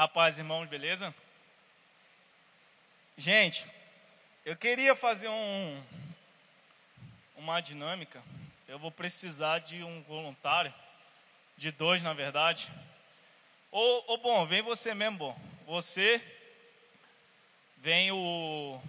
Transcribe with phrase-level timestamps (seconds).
[0.00, 1.14] Rapaz, irmãos, beleza?
[3.18, 3.68] Gente,
[4.46, 5.84] eu queria fazer um,
[7.36, 8.22] uma dinâmica.
[8.66, 10.72] Eu vou precisar de um voluntário,
[11.54, 12.72] de dois, na verdade.
[13.70, 15.40] Ou, ou bom, vem você mesmo, bom.
[15.66, 16.18] Você,
[17.76, 18.80] vem o.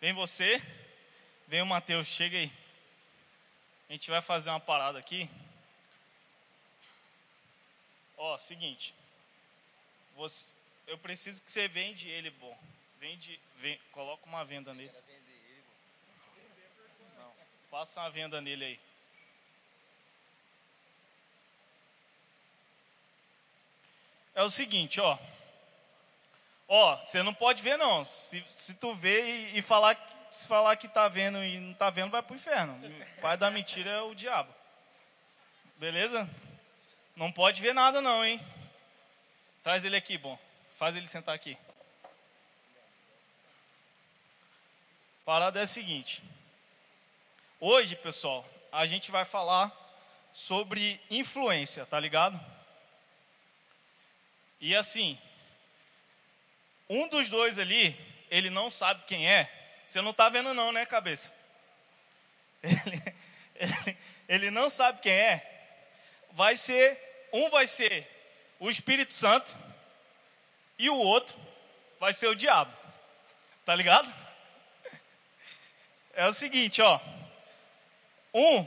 [0.00, 0.60] Vem você,
[1.46, 2.52] vem o Mateus, chega aí.
[3.88, 5.30] A gente vai fazer uma parada aqui.
[8.16, 8.92] Ó, seguinte.
[10.22, 10.54] Você,
[10.86, 12.56] eu preciso que você vende ele, bom.
[13.00, 14.92] Vende, vem, coloca uma venda nele.
[17.18, 17.32] Não,
[17.68, 18.80] passa uma venda nele aí.
[24.32, 25.18] É o seguinte, ó.
[26.68, 28.04] Ó, você não pode ver não.
[28.04, 29.96] Se, se tu vê e, e, falar,
[30.30, 32.80] se falar que tá vendo e não tá vendo, vai pro inferno.
[33.18, 34.54] O pai da mentira é o diabo.
[35.78, 36.30] Beleza?
[37.16, 38.40] Não pode ver nada não, hein?
[39.62, 40.36] Traz ele aqui, bom.
[40.76, 41.56] Faz ele sentar aqui.
[45.24, 46.20] Parada é a seguinte.
[47.60, 49.70] Hoje, pessoal, a gente vai falar
[50.32, 52.40] sobre influência, tá ligado?
[54.60, 55.16] E assim,
[56.88, 57.96] um dos dois ali,
[58.28, 59.48] ele não sabe quem é.
[59.86, 61.34] Você não está vendo não, né, cabeça?
[62.62, 63.02] Ele,
[63.56, 65.76] ele, ele não sabe quem é.
[66.30, 68.08] Vai ser, um vai ser
[68.62, 69.56] o Espírito Santo
[70.78, 71.36] e o outro
[71.98, 72.72] vai ser o diabo.
[73.64, 74.08] Tá ligado?
[76.14, 77.00] É o seguinte, ó.
[78.32, 78.64] Um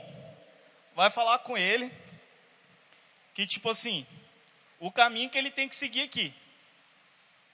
[0.96, 1.90] vai falar com ele
[3.34, 4.06] que tipo assim,
[4.82, 6.36] o caminho que ele tem que seguir aqui.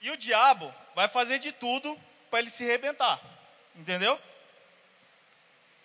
[0.01, 1.95] E o diabo vai fazer de tudo
[2.31, 3.21] para ele se rebentar.
[3.75, 4.19] Entendeu?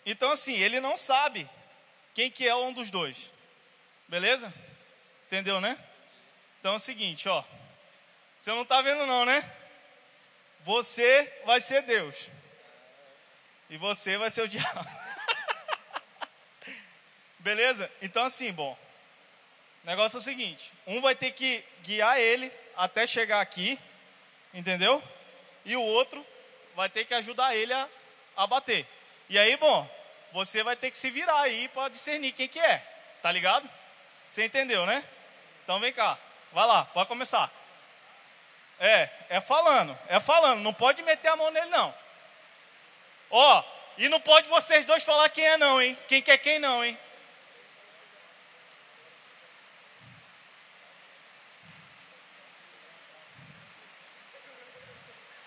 [0.06, 1.46] Então assim, ele não sabe
[2.14, 3.30] quem que é um dos dois.
[4.08, 4.50] Beleza?
[5.26, 5.78] Entendeu, né?
[6.66, 7.44] Então é o seguinte, ó.
[8.36, 9.48] Você não está vendo não, né?
[10.62, 12.28] Você vai ser Deus.
[13.70, 14.90] E você vai ser o diabo.
[17.38, 17.88] Beleza?
[18.02, 18.76] Então assim, bom.
[19.84, 23.78] O negócio é o seguinte: um vai ter que guiar ele até chegar aqui,
[24.52, 25.00] entendeu?
[25.64, 26.26] E o outro
[26.74, 27.88] vai ter que ajudar ele a,
[28.36, 28.84] a bater.
[29.28, 29.88] E aí, bom,
[30.32, 32.78] você vai ter que se virar aí para discernir quem que é,
[33.22, 33.70] tá ligado?
[34.28, 35.04] Você entendeu, né?
[35.62, 36.18] Então vem cá,
[36.52, 37.50] vai lá, pode começar.
[38.78, 41.94] É, é falando, é falando, não pode meter a mão nele não.
[43.30, 43.64] Ó,
[43.98, 45.96] e não pode vocês dois falar quem é não, hein?
[46.08, 46.98] Quem quer quem não, hein?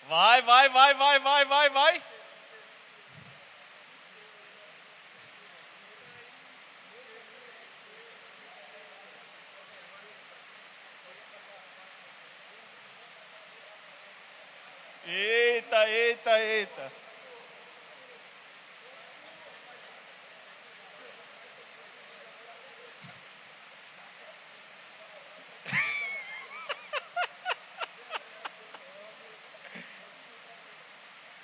[0.08, 2.02] Vai, vai, vai, vai, vai, vai, vai.
[15.12, 16.92] Eita, eita, eita.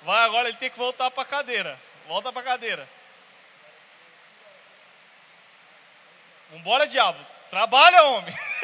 [0.03, 1.81] Vai agora, ele tem que voltar para a cadeira.
[2.07, 2.89] Volta para a cadeira.
[6.53, 7.19] Vambora, diabo.
[7.51, 8.33] Trabalha, homem.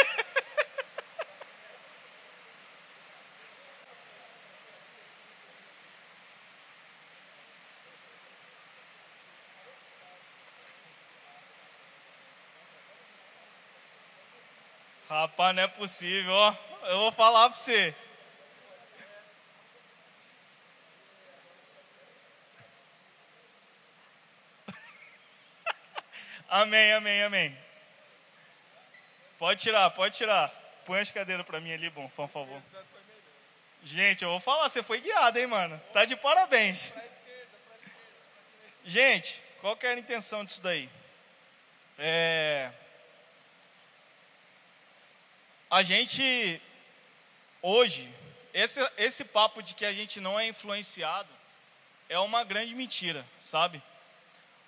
[15.22, 16.53] Rapaz, não é possível, ó.
[16.83, 17.94] Eu vou falar para você.
[26.49, 27.56] Amém, amém, amém.
[29.38, 30.49] Pode tirar, pode tirar.
[30.84, 32.60] Põe as cadeiras para mim ali, bom, por favor.
[33.84, 35.81] Gente, eu vou falar, você foi guiado, hein, mano?
[35.93, 36.93] Tá de parabéns.
[38.84, 40.91] Gente, qual que era a intenção disso daí?
[41.97, 42.72] É...
[45.72, 46.60] A gente,
[47.62, 48.15] hoje,
[48.53, 51.30] esse, esse papo de que a gente não é influenciado
[52.10, 53.83] é uma grande mentira, sabe?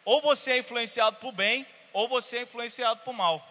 [0.02, 3.46] Ou você é influenciado por bem, ou você é influenciado por mal.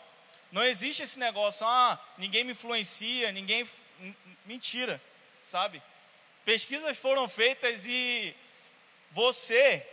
[0.51, 3.69] Não existe esse negócio, ah, ninguém me influencia, ninguém.
[4.45, 4.99] Mentira,
[5.43, 5.79] sabe?
[6.43, 8.35] Pesquisas foram feitas e
[9.11, 9.85] você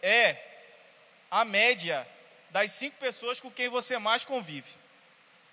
[0.00, 0.42] é
[1.30, 2.08] a média
[2.48, 4.70] das cinco pessoas com quem você mais convive.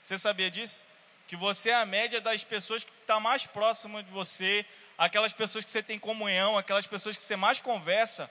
[0.02, 0.88] Você sabia disso?
[1.30, 4.66] Que você é a média das pessoas que está mais próxima de você,
[4.98, 8.28] aquelas pessoas que você tem comunhão, aquelas pessoas que você mais conversa.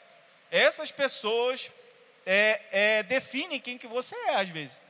[0.50, 1.70] Essas pessoas
[2.26, 4.82] é, é, define quem que você é às vezes,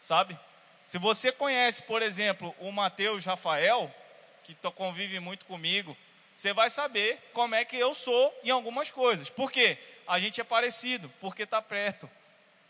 [0.00, 0.36] sabe?
[0.84, 3.94] Se você conhece, por exemplo, o Mateus Rafael,
[4.42, 5.96] que convive muito comigo,
[6.34, 9.30] você vai saber como é que eu sou em algumas coisas.
[9.30, 9.78] Por quê?
[10.08, 12.10] A gente é parecido, porque está perto.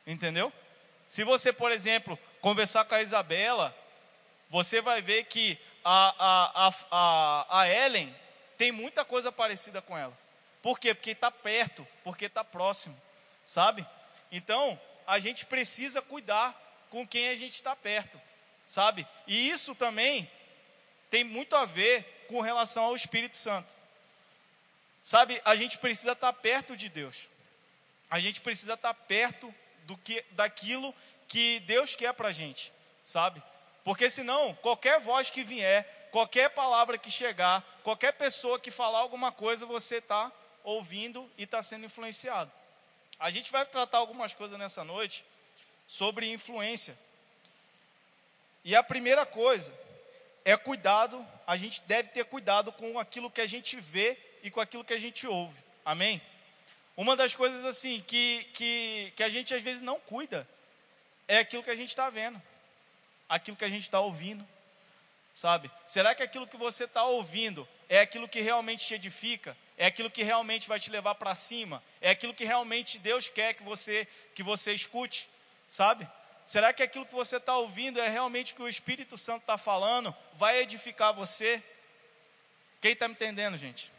[0.06, 0.52] Entendeu?
[1.08, 3.74] Se você, por exemplo, conversar com a Isabela,
[4.52, 8.14] você vai ver que a, a, a, a, Ellen
[8.58, 10.16] tem muita coisa parecida com ela.
[10.60, 10.94] Por quê?
[10.94, 12.94] Porque está perto, porque está próximo,
[13.46, 13.84] sabe?
[14.30, 16.54] Então, a gente precisa cuidar
[16.90, 18.20] com quem a gente está perto,
[18.66, 19.08] sabe?
[19.26, 20.30] E isso também
[21.08, 23.74] tem muito a ver com relação ao Espírito Santo.
[25.02, 27.26] Sabe, a gente precisa estar tá perto de Deus.
[28.10, 29.52] A gente precisa estar tá perto
[29.84, 30.94] do que daquilo
[31.26, 32.70] que Deus quer para a gente,
[33.02, 33.42] sabe?
[33.84, 39.32] Porque senão, qualquer voz que vier, qualquer palavra que chegar, qualquer pessoa que falar alguma
[39.32, 40.30] coisa, você está
[40.62, 42.50] ouvindo e está sendo influenciado.
[43.18, 45.24] A gente vai tratar algumas coisas nessa noite
[45.86, 46.96] sobre influência.
[48.64, 49.74] E a primeira coisa
[50.44, 54.60] é cuidado, a gente deve ter cuidado com aquilo que a gente vê e com
[54.60, 55.56] aquilo que a gente ouve.
[55.84, 56.20] Amém?
[56.96, 60.46] Uma das coisas assim que, que, que a gente às vezes não cuida
[61.26, 62.40] é aquilo que a gente está vendo,
[63.32, 64.46] aquilo que a gente está ouvindo,
[65.32, 65.70] sabe?
[65.86, 69.56] Será que aquilo que você está ouvindo é aquilo que realmente te edifica?
[69.78, 71.82] É aquilo que realmente vai te levar para cima?
[71.98, 75.30] É aquilo que realmente Deus quer que você que você escute,
[75.66, 76.06] sabe?
[76.44, 79.56] Será que aquilo que você está ouvindo é realmente o que o Espírito Santo está
[79.56, 80.14] falando?
[80.34, 81.62] Vai edificar você?
[82.82, 83.90] Quem está me entendendo, gente?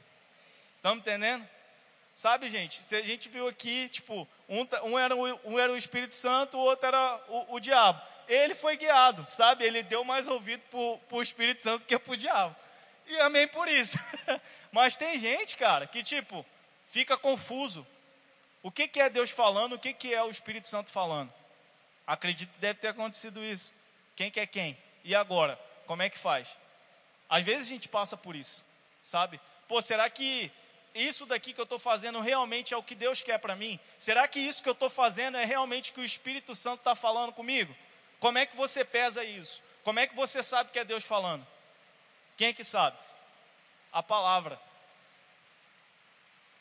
[0.75, 1.49] Estamos entendendo?
[2.13, 5.73] Sabe, gente, se a gente viu aqui, tipo, um, tá, um, era, o, um era
[5.73, 8.12] o Espírito Santo, o outro era o, o diabo.
[8.27, 9.65] Ele foi guiado, sabe?
[9.65, 10.61] Ele deu mais ouvido
[11.07, 12.55] para o Espírito Santo que para o diabo.
[13.07, 13.97] E amém por isso.
[14.71, 16.45] Mas tem gente, cara, que tipo,
[16.87, 17.85] fica confuso.
[18.61, 21.33] O que, que é Deus falando, o que, que é o Espírito Santo falando?
[22.07, 23.73] Acredito que deve ter acontecido isso.
[24.15, 24.77] Quem que é quem?
[25.03, 25.59] E agora?
[25.85, 26.57] Como é que faz?
[27.29, 28.63] Às vezes a gente passa por isso,
[29.01, 29.39] sabe?
[29.67, 30.51] Pô, será que
[30.93, 33.79] isso daqui que eu estou fazendo realmente é o que Deus quer para mim?
[33.97, 36.95] Será que isso que eu estou fazendo é realmente o que o Espírito Santo está
[36.95, 37.75] falando comigo?
[38.23, 39.61] Como é que você pesa isso?
[39.83, 41.45] Como é que você sabe que é Deus falando?
[42.37, 42.97] Quem é que sabe?
[43.91, 44.57] A palavra.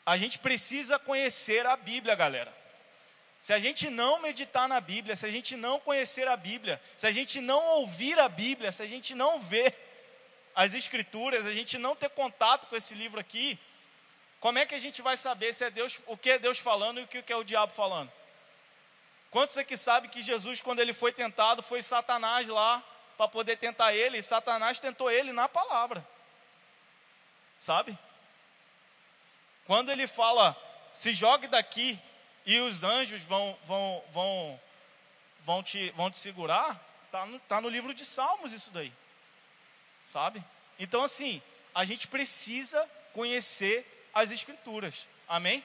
[0.05, 2.53] A gente precisa conhecer a Bíblia, galera.
[3.39, 7.07] Se a gente não meditar na Bíblia, se a gente não conhecer a Bíblia, se
[7.07, 9.73] a gente não ouvir a Bíblia, se a gente não ver
[10.53, 13.57] as Escrituras, a gente não ter contato com esse livro aqui,
[14.41, 16.99] como é que a gente vai saber se é Deus, o que é Deus falando
[16.99, 18.11] e o que é o diabo falando?
[19.33, 22.83] Quantos aqui sabem que Jesus, quando ele foi tentado, foi Satanás lá
[23.17, 26.07] para poder tentar ele, e Satanás tentou ele na palavra.
[27.57, 27.97] Sabe?
[29.65, 30.55] Quando ele fala,
[30.93, 31.99] se jogue daqui,
[32.45, 34.61] e os anjos vão, vão, vão,
[35.39, 38.93] vão, te, vão te segurar, está no, tá no livro de Salmos isso daí,
[40.05, 40.43] sabe?
[40.77, 41.41] Então, assim,
[41.73, 43.83] a gente precisa conhecer
[44.13, 45.63] as Escrituras, amém?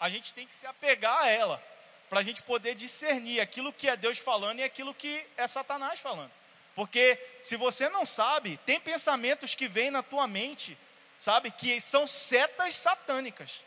[0.00, 1.62] A gente tem que se apegar a ela,
[2.08, 6.00] para a gente poder discernir aquilo que é Deus falando e aquilo que é Satanás
[6.00, 6.32] falando.
[6.74, 10.78] Porque se você não sabe, tem pensamentos que vêm na tua mente,
[11.16, 13.64] sabe, que são setas satânicas.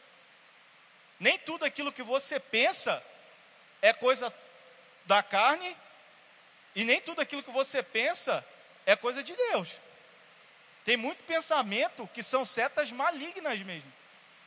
[1.20, 3.04] Nem tudo aquilo que você pensa
[3.82, 4.34] é coisa
[5.06, 5.76] da carne,
[6.76, 8.46] e nem tudo aquilo que você pensa
[8.86, 9.82] é coisa de Deus.
[10.86, 13.92] Tem muito pensamento que são setas malignas mesmo,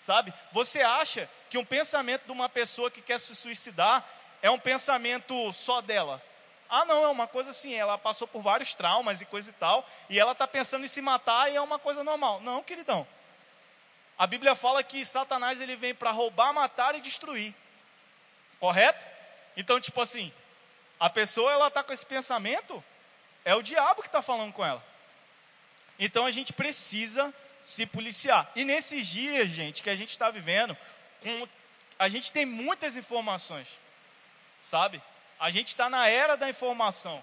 [0.01, 0.33] sabe?
[0.53, 4.05] Você acha que um pensamento de uma pessoa que quer se suicidar
[4.43, 6.21] é um pensamento só dela?
[6.69, 9.89] Ah, não, é uma coisa assim, ela passou por vários traumas e coisa e tal,
[10.11, 12.41] e ela está pensando em se matar e é uma coisa normal.
[12.41, 13.07] Não, queridão.
[14.19, 17.55] A Bíblia fala que Satanás ele vem para roubar, matar e destruir.
[18.59, 19.07] Correto?
[19.57, 20.35] Então, tipo assim,
[20.99, 22.83] a pessoa ela está com esse pensamento,
[23.45, 24.85] é o diabo que está falando com ela.
[26.01, 27.33] Então a gente precisa
[27.65, 28.51] se policiar.
[28.55, 30.77] E nesses dias, gente, que a gente está vivendo,
[31.25, 31.49] com,
[31.99, 33.81] a gente tem muitas informações,
[34.63, 35.03] sabe?
[35.41, 37.23] A gente está na era da informação.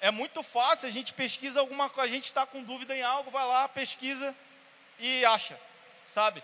[0.00, 3.30] É muito fácil, a gente pesquisa alguma coisa, a gente está com dúvida em algo,
[3.30, 4.34] vai lá, pesquisa
[4.98, 5.58] e acha
[6.06, 6.42] sabe?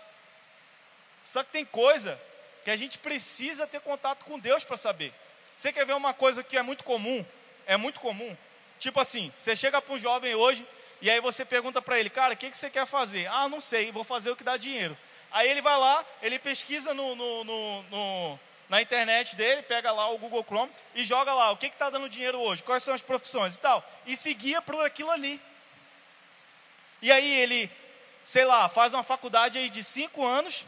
[1.25, 2.19] Só que tem coisa
[2.63, 5.13] que a gente precisa ter contato com Deus para saber.
[5.55, 7.25] Você quer ver uma coisa que é muito comum?
[7.65, 8.35] É muito comum.
[8.79, 10.67] Tipo assim, você chega para um jovem hoje
[11.01, 13.27] e aí você pergunta para ele, cara, o que, que você quer fazer?
[13.27, 14.97] Ah, não sei, vou fazer o que dá dinheiro.
[15.33, 20.09] Aí ele vai lá, ele pesquisa no, no, no, no na internet dele, pega lá
[20.09, 23.01] o Google Chrome e joga lá o que está dando dinheiro hoje, quais são as
[23.01, 25.41] profissões e tal, e seguia por aquilo ali.
[27.01, 27.69] E aí ele
[28.23, 30.65] sei lá, faz uma faculdade aí de cinco anos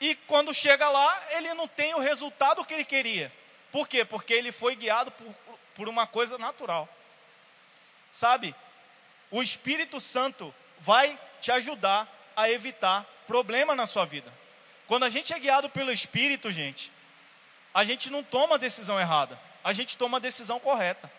[0.00, 3.32] e quando chega lá, ele não tem o resultado que ele queria.
[3.72, 4.04] Por quê?
[4.04, 5.34] Porque ele foi guiado por,
[5.74, 6.88] por uma coisa natural.
[8.12, 8.54] Sabe?
[9.30, 14.32] O Espírito Santo vai te ajudar a evitar problema na sua vida.
[14.86, 16.92] Quando a gente é guiado pelo Espírito, gente,
[17.74, 21.10] a gente não toma decisão errada, a gente toma a decisão correta.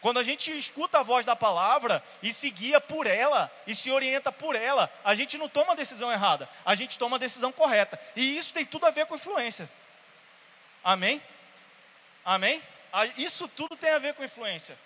[0.00, 3.90] Quando a gente escuta a voz da palavra e se guia por ela e se
[3.90, 7.52] orienta por ela, a gente não toma a decisão errada, a gente toma a decisão
[7.52, 7.98] correta.
[8.16, 9.70] E isso tem tudo a ver com influência.
[10.82, 11.22] Amém?
[12.24, 12.60] Amém?
[13.16, 14.76] Isso tudo tem a ver com influência.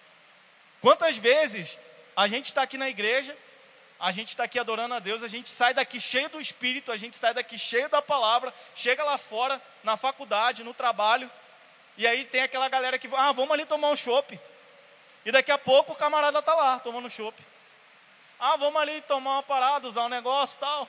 [0.82, 1.78] Quantas vezes
[2.14, 3.37] a gente está aqui na igreja,
[3.99, 6.97] a gente está aqui adorando a Deus, a gente sai daqui cheio do Espírito, a
[6.97, 11.31] gente sai daqui cheio da palavra, chega lá fora, na faculdade, no trabalho,
[11.97, 14.38] e aí tem aquela galera que, ah, vamos ali tomar um chopp.
[15.25, 17.43] E daqui a pouco o camarada está lá, tomando chopp.
[18.38, 20.87] Ah, vamos ali tomar uma parada, usar um negócio tal.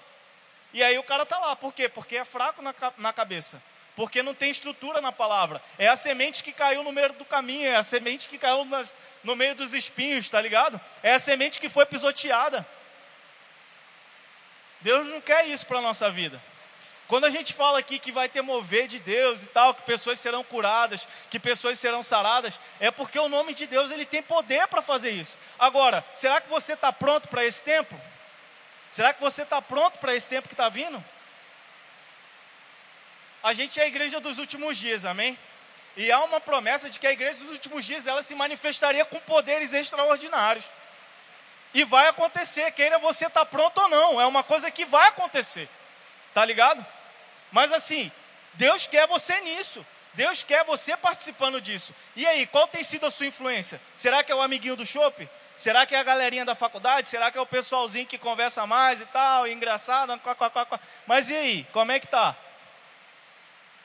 [0.74, 1.88] E aí o cara está lá, por quê?
[1.88, 3.62] Porque é fraco na, na cabeça.
[3.96, 5.62] Porque não tem estrutura na palavra.
[5.80, 8.96] É a semente que caiu no meio do caminho, é a semente que caiu nas,
[9.24, 10.80] no meio dos espinhos, tá ligado?
[11.02, 12.68] É a semente que foi pisoteada.
[14.88, 16.42] Deus não quer isso para a nossa vida.
[17.10, 20.18] Quando a gente fala aqui que vai ter mover de Deus e tal, que pessoas
[20.18, 24.66] serão curadas, que pessoas serão saradas, é porque o nome de Deus ele tem poder
[24.70, 25.38] para fazer isso.
[25.60, 28.00] Agora, será que você está pronto para esse tempo?
[28.90, 31.04] Será que você está pronto para esse tempo que está vindo?
[33.44, 35.38] A gente é a igreja dos últimos dias, amém?
[35.98, 39.20] E há uma promessa de que a igreja dos últimos dias ela se manifestaria com
[39.20, 40.64] poderes extraordinários.
[41.78, 45.10] E vai acontecer, queira você estar tá pronto ou não, é uma coisa que vai
[45.10, 45.70] acontecer.
[46.34, 46.84] Tá ligado?
[47.52, 48.12] Mas assim,
[48.56, 49.86] Deus quer você nisso.
[50.16, 51.94] Deus quer você participando disso.
[52.16, 53.80] E aí, qual tem sido a sua influência?
[53.96, 55.30] Será que é o amiguinho do shopping?
[55.56, 57.08] Será que é a galerinha da faculdade?
[57.08, 60.20] Será que é o pessoalzinho que conversa mais e tal, e engraçado?
[61.06, 62.36] Mas e aí, como é que tá?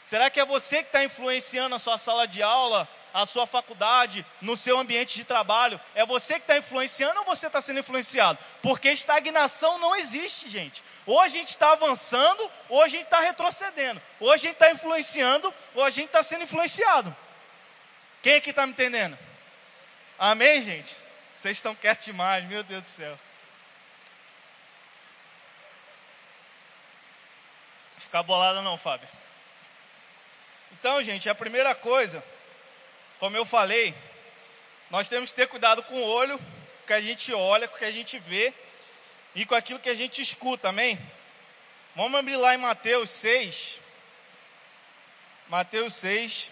[0.04, 4.26] Será que é você que está influenciando a sua sala de aula, a sua faculdade,
[4.40, 5.80] no seu ambiente de trabalho?
[5.94, 8.38] É você que está influenciando ou você está sendo influenciado?
[8.60, 10.82] Porque estagnação não existe, gente.
[11.06, 14.02] Ou a gente está avançando, ou a gente está retrocedendo.
[14.18, 17.16] Ou a gente está influenciando, ou a gente está sendo influenciado.
[18.22, 19.16] Quem aqui está me entendendo?
[20.18, 20.96] Amém, gente?
[21.32, 23.18] Vocês estão quietos demais, meu Deus do céu.
[27.96, 29.08] Ficar bolada não, Fábio.
[30.82, 32.24] Então, gente, a primeira coisa,
[33.20, 33.94] como eu falei,
[34.90, 36.44] nós temos que ter cuidado com o olho, com
[36.82, 38.52] o que a gente olha, com o que a gente vê
[39.32, 40.98] e com aquilo que a gente escuta, amém?
[41.94, 43.78] Vamos abrir lá em Mateus 6.
[45.48, 46.50] Mateus 6.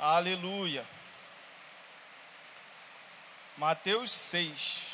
[0.00, 0.86] Aleluia.
[3.58, 4.91] Mateus 6.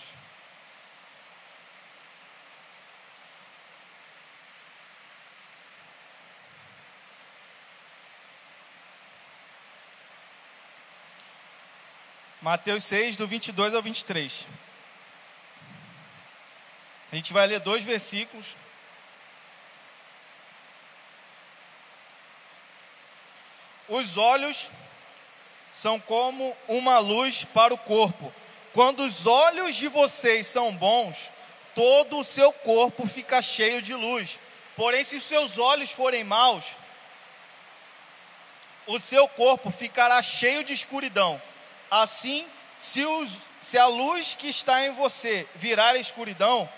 [12.41, 14.47] Mateus 6, do 22 ao 23.
[17.11, 18.57] A gente vai ler dois versículos.
[23.89, 24.71] Os olhos
[25.73, 28.33] são como uma luz para o corpo.
[28.73, 31.33] Quando os olhos de vocês são bons,
[31.75, 34.39] todo o seu corpo fica cheio de luz.
[34.77, 36.77] Porém, se os seus olhos forem maus,
[38.87, 41.41] o seu corpo ficará cheio de escuridão.
[41.91, 42.47] Assim,
[42.79, 46.69] se, os, se a luz que está em você virar escuridão,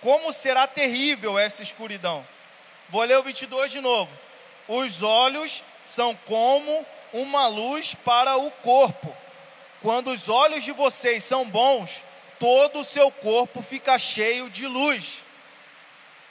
[0.00, 2.26] como será terrível essa escuridão?
[2.88, 4.12] Vou ler o 22 de novo.
[4.68, 9.16] Os olhos são como uma luz para o corpo.
[9.80, 12.02] Quando os olhos de vocês são bons,
[12.38, 15.20] todo o seu corpo fica cheio de luz.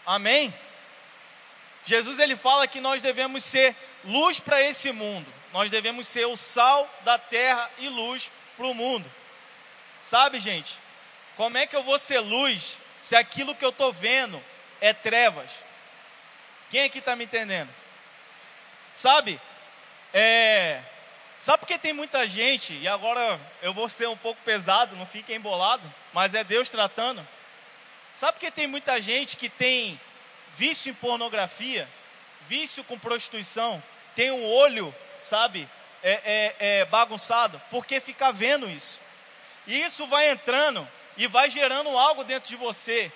[0.05, 0.53] Amém?
[1.85, 5.25] Jesus ele fala que nós devemos ser luz para esse mundo.
[5.55, 9.09] Nós devemos ser o sal da terra e luz para o mundo.
[10.01, 10.77] Sabe, gente?
[11.37, 14.43] Como é que eu vou ser luz se aquilo que eu estou vendo
[14.81, 15.63] é trevas?
[16.69, 17.73] Quem aqui está me entendendo?
[18.93, 19.39] Sabe?
[20.13, 20.81] É,
[21.39, 25.33] sabe porque tem muita gente, e agora eu vou ser um pouco pesado, não fique
[25.33, 27.25] embolado, mas é Deus tratando.
[28.13, 29.97] Sabe porque tem muita gente que tem
[30.53, 31.87] vício em pornografia,
[32.41, 33.81] vício com prostituição,
[34.17, 35.67] tem um olho sabe,
[36.03, 38.99] é, é, é bagunçado, porque fica vendo isso.
[39.67, 43.11] E isso vai entrando e vai gerando algo dentro de você,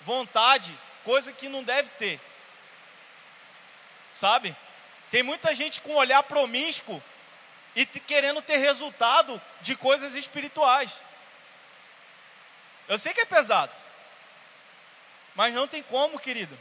[0.00, 2.20] vontade, coisa que não deve ter.
[4.12, 4.54] Sabe?
[5.10, 7.02] Tem muita gente com olhar promíscuo
[7.74, 11.00] e querendo ter resultado de coisas espirituais.
[12.86, 13.72] Eu sei que é pesado,
[15.34, 16.56] mas não tem como, querido.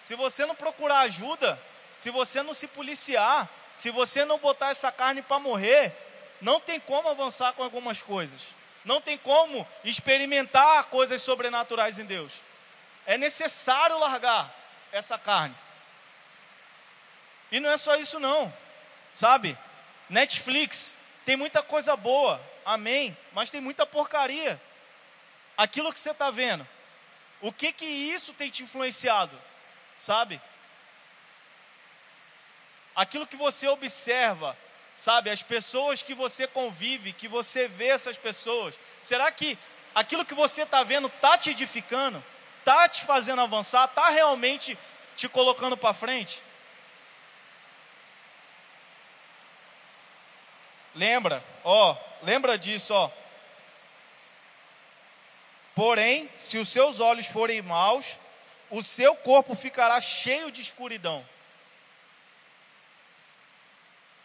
[0.00, 1.60] Se você não procurar ajuda,
[1.96, 5.92] se você não se policiar, se você não botar essa carne para morrer,
[6.40, 8.48] não tem como avançar com algumas coisas.
[8.84, 12.42] Não tem como experimentar coisas sobrenaturais em Deus.
[13.06, 14.54] É necessário largar
[14.92, 15.54] essa carne.
[17.50, 18.52] E não é só isso não,
[19.12, 19.56] sabe?
[20.08, 24.60] Netflix tem muita coisa boa, amém, mas tem muita porcaria.
[25.56, 26.66] Aquilo que você está vendo,
[27.40, 29.38] o que que isso tem te influenciado,
[29.98, 30.40] sabe?
[32.94, 34.56] Aquilo que você observa,
[34.96, 35.30] sabe?
[35.30, 39.58] As pessoas que você convive, que você vê essas pessoas, será que
[39.94, 42.22] aquilo que você está vendo está te edificando?
[42.60, 43.84] Está te fazendo avançar?
[43.84, 44.78] Está realmente
[45.16, 46.42] te colocando para frente?
[50.94, 53.10] Lembra, ó, lembra disso, ó.
[55.74, 58.18] Porém, se os seus olhos forem maus,
[58.70, 61.26] o seu corpo ficará cheio de escuridão.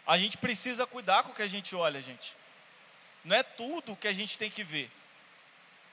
[0.09, 2.35] A gente precisa cuidar com o que a gente olha, gente.
[3.23, 4.91] Não é tudo que a gente tem que ver.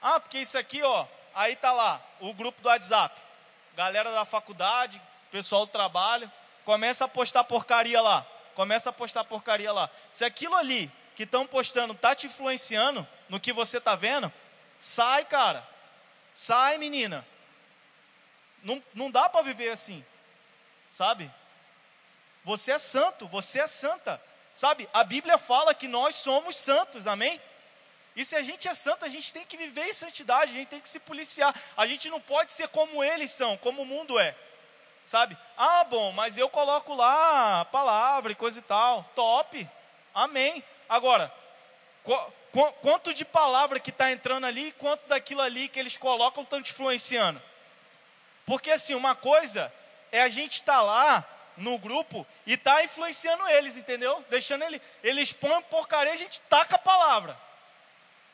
[0.01, 3.15] Ah, porque isso aqui, ó, aí tá lá, o grupo do WhatsApp.
[3.75, 6.31] Galera da faculdade, pessoal do trabalho,
[6.65, 8.25] começa a postar porcaria lá
[8.57, 9.87] começa a postar porcaria lá.
[10.09, 14.33] Se aquilo ali que estão postando está te influenciando no que você está vendo,
[14.79, 15.63] sai, cara.
[16.33, 17.23] Sai, menina.
[18.63, 20.03] Não, não dá para viver assim,
[20.89, 21.31] sabe?
[22.47, 24.21] Você é santo, você é santa,
[24.53, 24.87] sabe?
[24.93, 27.41] A Bíblia fala que nós somos santos, amém?
[28.15, 30.69] E se a gente é santo, a gente tem que viver em santidade, a gente
[30.69, 31.53] tem que se policiar.
[31.75, 34.33] A gente não pode ser como eles são, como o mundo é
[35.03, 35.37] sabe?
[35.57, 39.03] Ah, bom, mas eu coloco lá palavra e coisa e tal.
[39.15, 39.69] Top.
[40.13, 40.63] Amém.
[40.87, 41.33] Agora,
[42.03, 42.13] qu
[42.51, 46.61] qu quanto de palavra que está entrando ali, quanto daquilo ali que eles colocam estão
[46.61, 47.41] te influenciando?
[48.45, 49.71] Porque assim, uma coisa
[50.11, 54.23] é a gente estar tá lá no grupo e tá influenciando eles, entendeu?
[54.29, 57.37] Deixando ele, eles põem porcaria, a gente taca a palavra.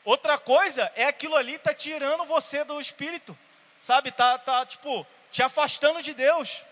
[0.04, 3.36] Outra coisa é aquilo ali tá tirando você do espírito,
[3.80, 4.12] sabe?
[4.12, 6.62] Tá, tá tipo, te afastando de Deus.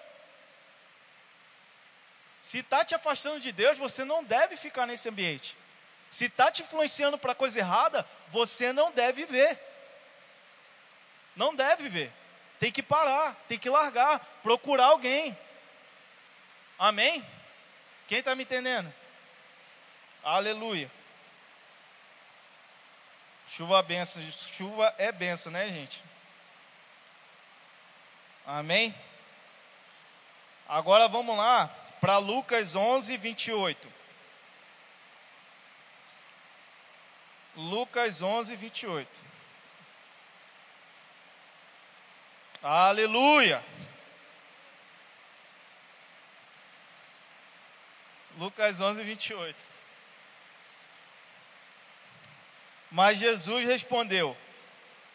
[2.40, 5.56] Se está te afastando de Deus, você não deve ficar nesse ambiente.
[6.10, 9.58] Se está te influenciando para coisa errada, você não deve ver.
[11.34, 12.12] Não deve ver.
[12.60, 15.36] Tem que parar, tem que largar, procurar alguém.
[16.82, 17.24] Amém?
[18.08, 18.92] Quem está me entendendo?
[20.20, 20.90] Aleluia.
[23.46, 26.04] Chuva benção, chuva é benção, né, gente?
[28.44, 28.92] Amém?
[30.68, 31.68] Agora vamos lá
[32.00, 33.92] para Lucas 11, 28.
[37.54, 39.24] Lucas 11, 28.
[42.60, 43.62] Aleluia!
[48.38, 49.56] Lucas 11, 28.
[52.90, 54.36] Mas Jesus respondeu: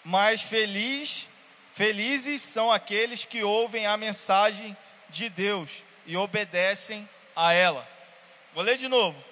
[0.03, 1.27] Mais feliz
[1.77, 4.75] Felizes são aqueles que ouvem a mensagem
[5.11, 7.87] de Deus e obedecem a ela.
[8.55, 9.23] Vou ler de novo.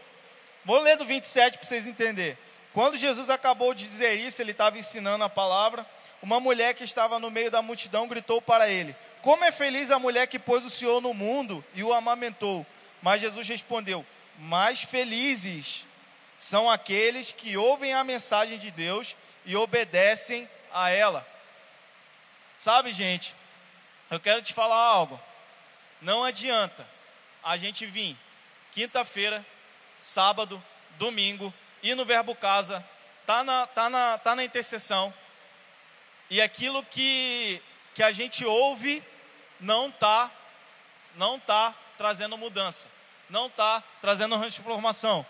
[0.63, 2.37] Vou ler do 27 para vocês entenderem.
[2.71, 5.83] Quando Jesus acabou de dizer isso, ele estava ensinando a palavra.
[6.21, 9.97] Uma mulher que estava no meio da multidão gritou para ele: Como é feliz a
[9.97, 12.63] mulher que pôs o Senhor no mundo e o amamentou.
[13.05, 14.03] Mas Jesus respondeu:
[14.39, 15.85] Mais felizes
[16.35, 19.15] são aqueles que ouvem a mensagem de Deus
[19.45, 21.23] e obedecem a ela.
[22.57, 23.35] Sabe, gente,
[24.09, 25.21] eu quero te falar algo.
[26.01, 26.83] Não adianta
[27.43, 28.17] a gente vir
[28.71, 29.45] quinta-feira,
[29.99, 30.61] sábado,
[30.97, 32.83] domingo, ir no Verbo Casa,
[33.23, 35.13] tá na, tá na, tá na intercessão,
[36.27, 37.61] e aquilo que,
[37.93, 39.03] que a gente ouve
[39.59, 40.31] não tá,
[41.15, 42.94] não tá trazendo mudança,
[43.29, 45.25] não tá trazendo transformação.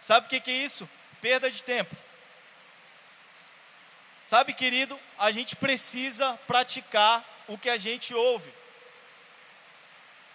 [0.00, 0.88] Sabe o que, que é isso?
[1.20, 1.94] Perda de tempo.
[4.24, 8.52] Sabe, querido, a gente precisa praticar o que a gente ouve.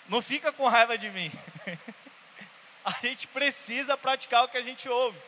[0.08, 1.32] Não fica com raiva de mim.
[2.86, 5.20] a gente precisa praticar o que a gente ouve.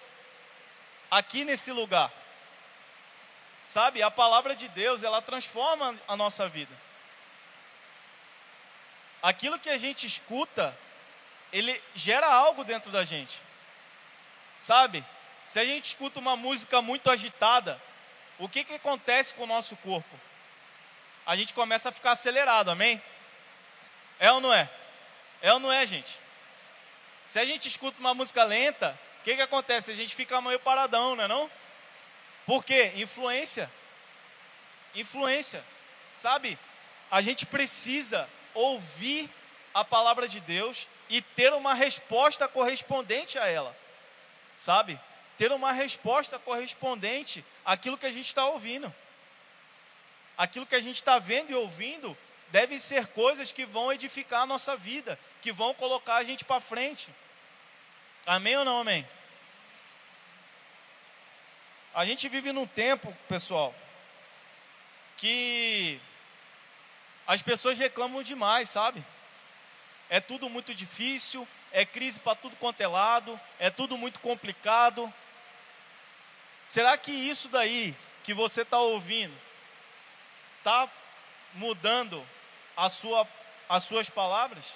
[1.12, 2.12] Aqui nesse lugar.
[3.66, 6.74] Sabe, a palavra de Deus, ela transforma a nossa vida.
[9.22, 10.78] Aquilo que a gente escuta,
[11.54, 13.42] ele gera algo dentro da gente.
[14.60, 15.06] Sabe?
[15.46, 17.80] Se a gente escuta uma música muito agitada,
[18.39, 20.20] o que, que acontece com o nosso corpo?
[21.26, 23.02] A gente começa a ficar acelerado, amém?
[24.20, 24.68] É ou não é?
[25.42, 26.20] É ou não é, gente?
[27.28, 29.92] Se a gente escuta uma música lenta, o que, que acontece?
[29.92, 31.50] A gente fica meio paradão, não é não?
[32.46, 32.92] Por quê?
[32.96, 33.72] Influência.
[34.96, 35.63] Influência.
[36.13, 36.58] Sabe?
[37.12, 39.30] A gente precisa ouvir
[39.74, 43.73] a palavra de Deus e ter uma resposta correspondente a ela.
[44.56, 44.99] Sabe?
[45.38, 48.93] ter uma resposta correspondente àquilo que a gente está ouvindo.
[50.38, 52.17] Aquilo que a gente está vendo e ouvindo
[52.49, 56.60] deve ser coisas que vão edificar a nossa vida, que vão colocar a gente para
[56.60, 57.13] frente.
[58.26, 59.08] Amém ou não amém?
[61.93, 63.76] A gente vive num tempo, pessoal,
[65.17, 65.99] que
[67.28, 69.04] as pessoas reclamam demais, sabe?
[70.13, 75.12] É tudo muito difícil, é crise para tudo quanto é lado, é tudo muito complicado.
[76.67, 79.36] Será que isso daí que você está ouvindo
[80.60, 80.88] está
[81.56, 82.23] mudando
[82.78, 83.28] a sua,
[83.67, 84.76] as suas palavras?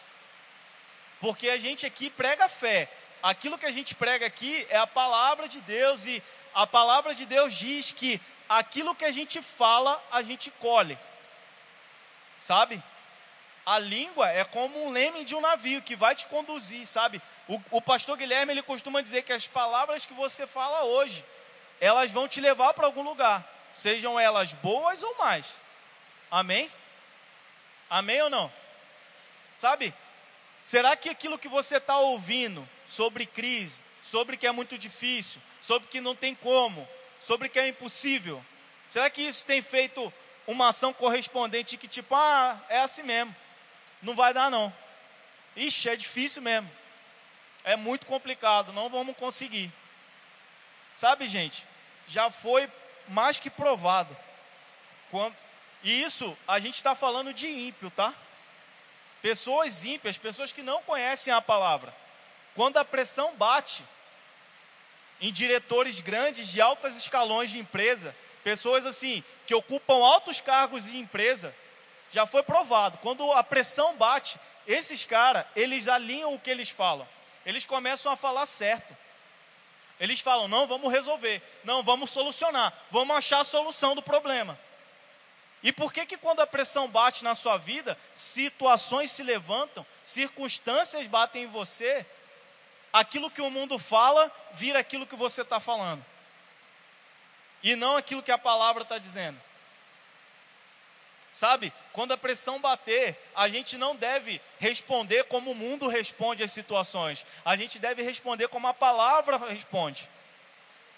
[1.20, 2.92] Porque a gente aqui prega fé.
[3.22, 7.28] Aquilo que a gente prega aqui é a palavra de Deus e a palavra de
[7.28, 8.20] Deus diz que
[8.50, 10.98] aquilo que a gente fala, a gente colhe.
[12.40, 12.82] Sabe?
[13.68, 17.22] A língua é como um leme de um navio que vai te conduzir, sabe?
[17.50, 21.26] O, o pastor Guilherme ele costuma dizer que as palavras que você fala hoje,
[21.82, 25.54] elas vão te levar para algum lugar, sejam elas boas ou mais.
[26.32, 26.72] Amém?
[27.90, 28.50] Amém ou não?
[29.54, 29.94] Sabe?
[30.64, 35.90] Será que aquilo que você está ouvindo sobre crise, sobre que é muito difícil, sobre
[35.90, 36.88] que não tem como,
[37.20, 38.42] sobre que é impossível,
[38.88, 40.14] será que isso tem feito
[40.48, 43.36] uma ação correspondente que tipo, ah, é assim mesmo,
[44.02, 44.74] não vai dar não.
[45.56, 46.70] Ixi, é difícil mesmo.
[47.64, 49.72] É muito complicado, não vamos conseguir.
[50.94, 51.68] Sabe, gente,
[52.08, 52.70] já foi
[53.08, 54.16] mais que provado.
[55.12, 55.36] Quando,
[55.84, 58.14] e isso a gente está falando de ímpio, tá?
[59.22, 61.94] Pessoas ímpias, pessoas que não conhecem a palavra.
[62.56, 63.84] Quando a pressão bate
[65.20, 70.98] em diretores grandes de altos escalões de empresa, pessoas assim que ocupam altos cargos de
[70.98, 71.54] empresa,
[72.12, 72.98] já foi provado.
[73.00, 77.08] Quando a pressão bate, esses caras, eles alinham o que eles falam.
[77.46, 78.96] Eles começam a falar certo.
[80.00, 81.42] Eles falam: "Não, vamos resolver.
[81.64, 82.74] Não, vamos solucionar.
[82.92, 84.60] Vamos achar a solução do problema."
[85.64, 91.08] E por que que quando a pressão bate na sua vida, situações se levantam, circunstâncias
[91.08, 92.06] batem em você,
[92.94, 96.06] aquilo que o mundo fala vira aquilo que você está falando?
[97.64, 99.42] E não aquilo que a palavra está dizendo.
[101.38, 106.52] Sabe, quando a pressão bater, a gente não deve responder como o mundo responde às
[106.52, 107.24] situações.
[107.46, 110.10] A gente deve responder como a palavra responde.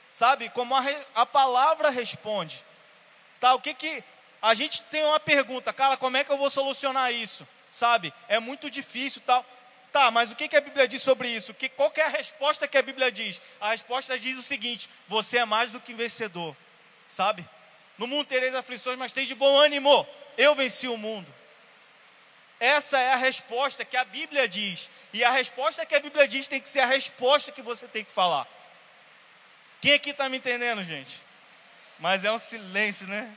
[0.09, 0.81] Sabe, como a,
[1.13, 2.63] a palavra responde.
[3.37, 4.01] Tá, o que que
[4.41, 7.45] a gente tem uma pergunta, cara, como é que eu vou solucionar isso?
[7.69, 8.13] Sabe?
[8.29, 9.45] É muito difícil, tal.
[9.91, 11.53] Tá, mas o que, que a Bíblia diz sobre isso?
[11.53, 13.41] Que, qual é a resposta que a Bíblia diz?
[13.59, 16.55] A resposta diz o seguinte: você é mais do que vencedor,
[17.09, 17.45] sabe?
[17.97, 20.07] No mundo tereis aflições, mas tem de bom ânimo.
[20.39, 21.27] Eu venci o mundo.
[22.61, 24.89] Essa é a resposta que a Bíblia diz.
[25.11, 28.05] E a resposta que a Bíblia diz tem que ser a resposta que você tem
[28.05, 28.47] que falar.
[29.81, 31.21] Quem aqui está me entendendo, gente?
[31.99, 33.35] Mas é um silêncio, né?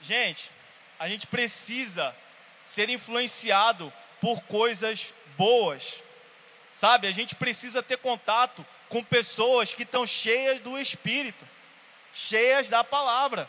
[0.00, 0.52] Gente,
[0.96, 2.14] a gente precisa
[2.64, 6.04] ser influenciado por coisas boas.
[6.72, 11.44] Sabe, a gente precisa ter contato com pessoas que estão cheias do Espírito,
[12.18, 13.48] cheias da palavra.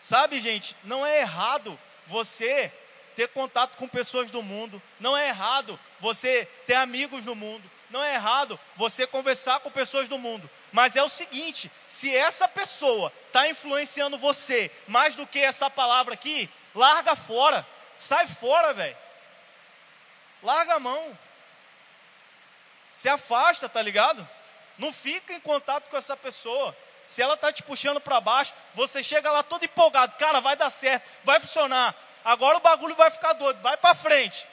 [0.00, 2.72] Sabe, gente, não é errado você
[3.14, 8.02] ter contato com pessoas do mundo, não é errado você ter amigos no mundo, não
[8.02, 13.12] é errado você conversar com pessoas do mundo, mas é o seguinte: se essa pessoa
[13.28, 18.96] está influenciando você mais do que essa palavra aqui, larga fora, sai fora, velho.
[20.42, 21.18] Larga a mão.
[22.92, 24.28] Se afasta, tá ligado?
[24.76, 26.76] Não fica em contato com essa pessoa.
[27.06, 30.70] Se ela está te puxando para baixo, você chega lá todo empolgado, cara, vai dar
[30.70, 31.94] certo, vai funcionar.
[32.24, 34.48] Agora o bagulho vai ficar doido, vai para frente.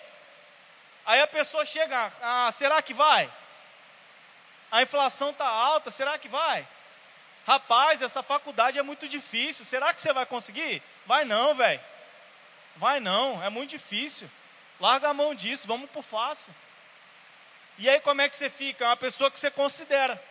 [1.06, 3.32] Aí a pessoa chega, ah, será que vai?
[4.72, 6.68] A inflação está alta, será que vai?
[7.46, 10.82] Rapaz, essa faculdade é muito difícil, será que você vai conseguir?
[11.06, 11.82] Vai não, velho.
[12.76, 14.30] Vai não, é muito difícil.
[14.80, 16.54] Larga a mão disso, vamos por fácil.
[17.78, 18.86] E aí como é que você fica?
[18.86, 20.22] É uma pessoa que você considera.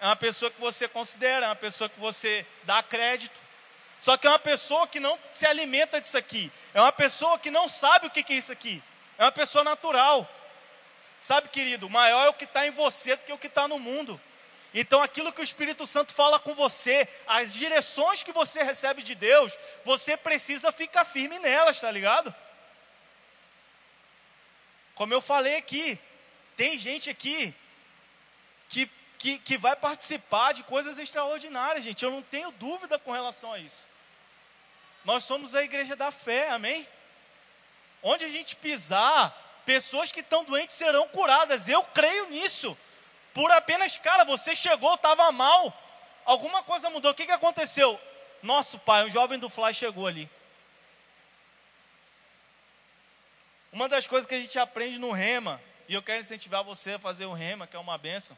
[0.00, 3.38] É uma pessoa que você considera, é uma pessoa que você dá crédito.
[3.98, 6.50] Só que é uma pessoa que não se alimenta disso aqui.
[6.72, 8.82] É uma pessoa que não sabe o que é isso aqui.
[9.18, 10.28] É uma pessoa natural.
[11.20, 13.78] Sabe, querido, maior é o que está em você do que o que está no
[13.78, 14.18] mundo.
[14.72, 19.14] Então, aquilo que o Espírito Santo fala com você, as direções que você recebe de
[19.14, 19.52] Deus,
[19.84, 22.34] você precisa ficar firme nelas, tá ligado?
[24.94, 25.98] Como eu falei aqui,
[26.56, 27.54] tem gente aqui
[28.68, 28.88] que,
[29.20, 32.04] que, que vai participar de coisas extraordinárias, gente.
[32.04, 33.86] Eu não tenho dúvida com relação a isso.
[35.04, 36.88] Nós somos a igreja da fé, amém?
[38.02, 39.32] Onde a gente pisar,
[39.64, 41.68] Pessoas que estão doentes serão curadas.
[41.68, 42.76] Eu creio nisso.
[43.32, 45.72] Por apenas, cara, você chegou, estava mal.
[46.24, 47.12] Alguma coisa mudou.
[47.12, 48.00] O que, que aconteceu?
[48.42, 50.28] Nosso pai, um jovem do Fly chegou ali.
[53.72, 56.98] Uma das coisas que a gente aprende no Rema, e eu quero incentivar você a
[56.98, 58.36] fazer o Rema, que é uma benção,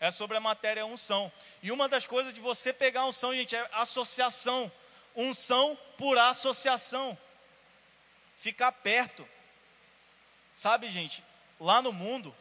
[0.00, 1.30] é sobre a matéria unção.
[1.62, 4.72] E uma das coisas de você pegar unção, gente, é associação.
[5.14, 7.16] Unção por associação.
[8.38, 9.28] Ficar perto.
[10.54, 11.22] Sabe, gente,
[11.60, 12.34] lá no mundo,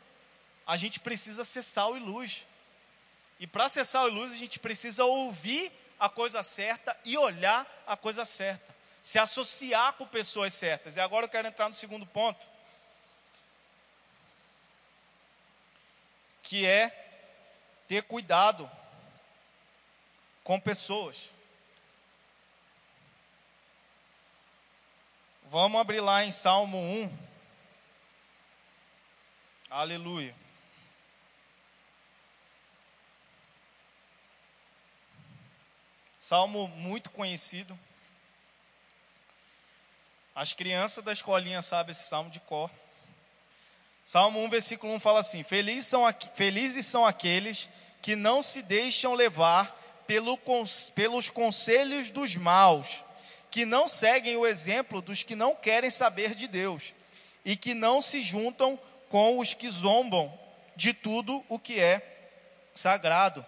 [0.66, 2.48] a gente precisa ser sal e luz.
[3.40, 5.70] E para ser sal e luz, a gente precisa ouvir
[6.00, 8.74] a coisa certa e olhar a coisa certa.
[9.02, 10.96] Se associar com pessoas certas.
[10.96, 12.46] E agora eu quero entrar no segundo ponto.
[16.44, 17.09] Que é
[17.90, 18.70] ter cuidado
[20.44, 21.32] com pessoas.
[25.46, 27.18] Vamos abrir lá em Salmo 1.
[29.72, 30.36] Aleluia.
[36.20, 37.78] Salmo muito conhecido.
[40.36, 42.70] As crianças da escolinha sabem esse salmo de cor.
[44.04, 46.04] Salmo 1, versículo 1 fala assim: Felizes são,
[46.36, 47.68] felizes são aqueles
[48.02, 50.40] que não se deixam levar pelo,
[50.96, 53.04] pelos conselhos dos maus,
[53.52, 56.94] que não seguem o exemplo dos que não querem saber de Deus
[57.44, 60.32] e que não se juntam com os que zombam
[60.76, 62.02] de tudo o que é
[62.74, 63.46] sagrado.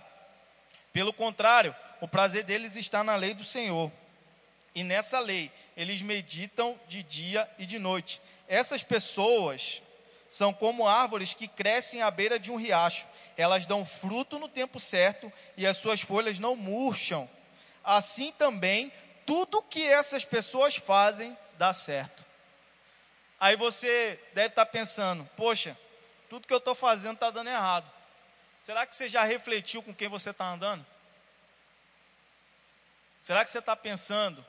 [0.92, 3.92] Pelo contrário, o prazer deles está na lei do Senhor.
[4.74, 8.22] E nessa lei eles meditam de dia e de noite.
[8.48, 9.82] Essas pessoas
[10.32, 13.08] são como árvores que crescem à beira de um riacho
[13.42, 17.30] elas dão fruto no tempo certo e as suas folhas não murcham.
[17.84, 18.92] Assim também,
[19.26, 22.24] tudo que essas pessoas fazem dá certo.
[23.40, 25.78] Aí você deve estar pensando: poxa,
[26.30, 27.92] tudo que eu estou fazendo está dando errado.
[28.60, 30.86] Será que você já refletiu com quem você está andando?
[33.20, 34.46] Será que você está pensando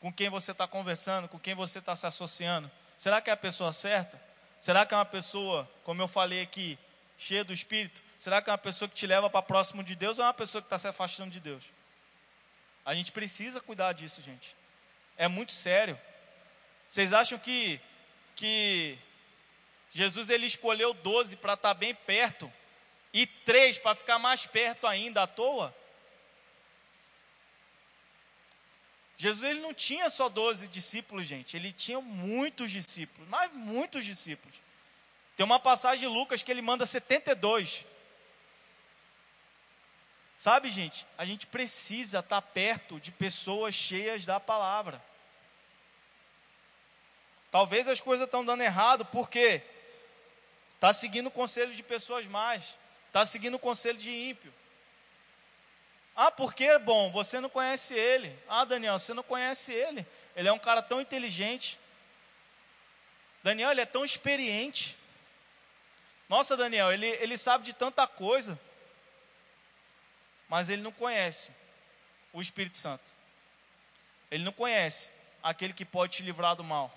[0.00, 2.70] com quem você está conversando, com quem você está se associando?
[2.96, 4.20] Será que é a pessoa certa?
[4.64, 6.78] Será que é uma pessoa, como eu falei aqui,
[7.18, 8.00] cheia do Espírito?
[8.16, 10.32] Será que é uma pessoa que te leva para próximo de Deus ou é uma
[10.32, 11.64] pessoa que está se afastando de Deus?
[12.82, 14.56] A gente precisa cuidar disso, gente.
[15.18, 16.00] É muito sério.
[16.88, 17.78] Vocês acham que,
[18.34, 18.98] que
[19.90, 22.50] Jesus ele escolheu 12 para estar tá bem perto
[23.12, 25.76] e três para ficar mais perto ainda à toa?
[29.16, 34.56] Jesus ele não tinha só 12 discípulos, gente, ele tinha muitos discípulos, mas muitos discípulos.
[35.36, 37.86] Tem uma passagem de Lucas que ele manda 72.
[40.36, 45.02] Sabe, gente, a gente precisa estar perto de pessoas cheias da palavra.
[47.50, 49.62] Talvez as coisas estão dando errado, porque
[50.74, 54.52] está seguindo o conselho de pessoas mais, está seguindo o conselho de ímpio.
[56.16, 58.38] Ah, porque, bom, você não conhece ele.
[58.48, 60.06] Ah, Daniel, você não conhece ele.
[60.36, 61.78] Ele é um cara tão inteligente.
[63.42, 64.96] Daniel, ele é tão experiente.
[66.28, 68.58] Nossa, Daniel, ele, ele sabe de tanta coisa,
[70.48, 71.52] mas ele não conhece
[72.32, 73.12] o Espírito Santo.
[74.30, 76.92] Ele não conhece aquele que pode te livrar do mal.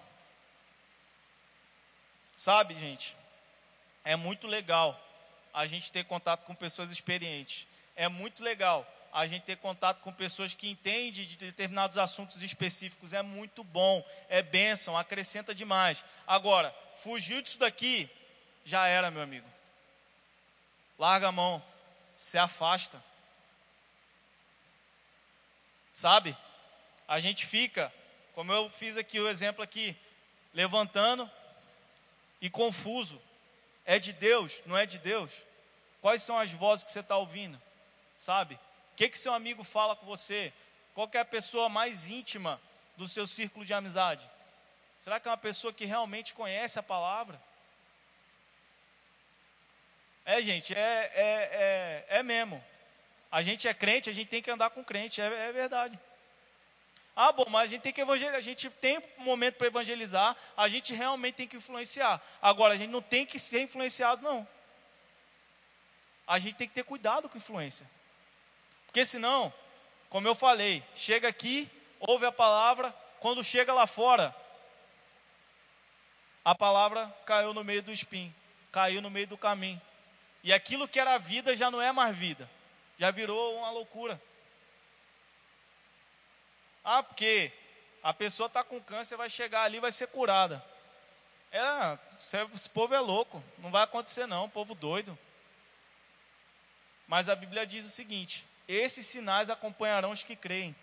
[2.35, 3.17] Sabe, gente,
[4.05, 4.99] é muito legal
[5.53, 7.67] a gente ter contato com pessoas experientes.
[7.95, 13.13] É muito legal a gente ter contato com pessoas que entendem de determinados assuntos específicos.
[13.13, 16.05] É muito bom, é bênção, acrescenta demais.
[16.27, 18.07] Agora, fugiu disso daqui,
[18.63, 19.47] já era, meu amigo.
[20.99, 21.63] Larga a mão,
[22.15, 23.03] se afasta.
[25.91, 26.37] Sabe?
[27.07, 27.91] A gente fica,
[28.35, 29.97] como eu fiz aqui o exemplo aqui,
[30.53, 31.27] levantando
[32.39, 33.19] e confuso.
[33.83, 34.61] É de Deus?
[34.67, 35.31] Não é de Deus?
[36.01, 37.59] Quais são as vozes que você está ouvindo?
[38.15, 38.59] Sabe?
[38.97, 40.51] O que, que seu amigo fala com você?
[40.95, 42.59] Qual é a pessoa mais íntima
[42.97, 44.27] do seu círculo de amizade?
[44.99, 47.39] Será que é uma pessoa que realmente conhece a palavra?
[50.25, 52.59] É, gente, é, é, é, é mesmo.
[53.31, 55.99] A gente é crente, a gente tem que andar com crente, é, é verdade.
[57.15, 60.35] Ah, bom, mas a gente tem que evangelizar, a gente tem um momento para evangelizar,
[60.57, 62.19] a gente realmente tem que influenciar.
[62.41, 64.47] Agora, a gente não tem que ser influenciado, não.
[66.25, 67.87] A gente tem que ter cuidado com influência.
[68.97, 69.53] Porque senão,
[70.09, 74.35] como eu falei, chega aqui, ouve a palavra, quando chega lá fora,
[76.43, 78.33] a palavra caiu no meio do espinho,
[78.71, 79.79] caiu no meio do caminho.
[80.43, 82.49] E aquilo que era vida já não é mais vida,
[82.97, 84.19] já virou uma loucura.
[86.83, 87.51] Ah, porque
[88.01, 90.65] a pessoa está com câncer, vai chegar ali, vai ser curada.
[91.51, 91.99] É,
[92.51, 95.15] esse povo é louco, não vai acontecer não, povo doido.
[97.07, 100.75] Mas a Bíblia diz o seguinte: esses sinais acompanharão os que creem,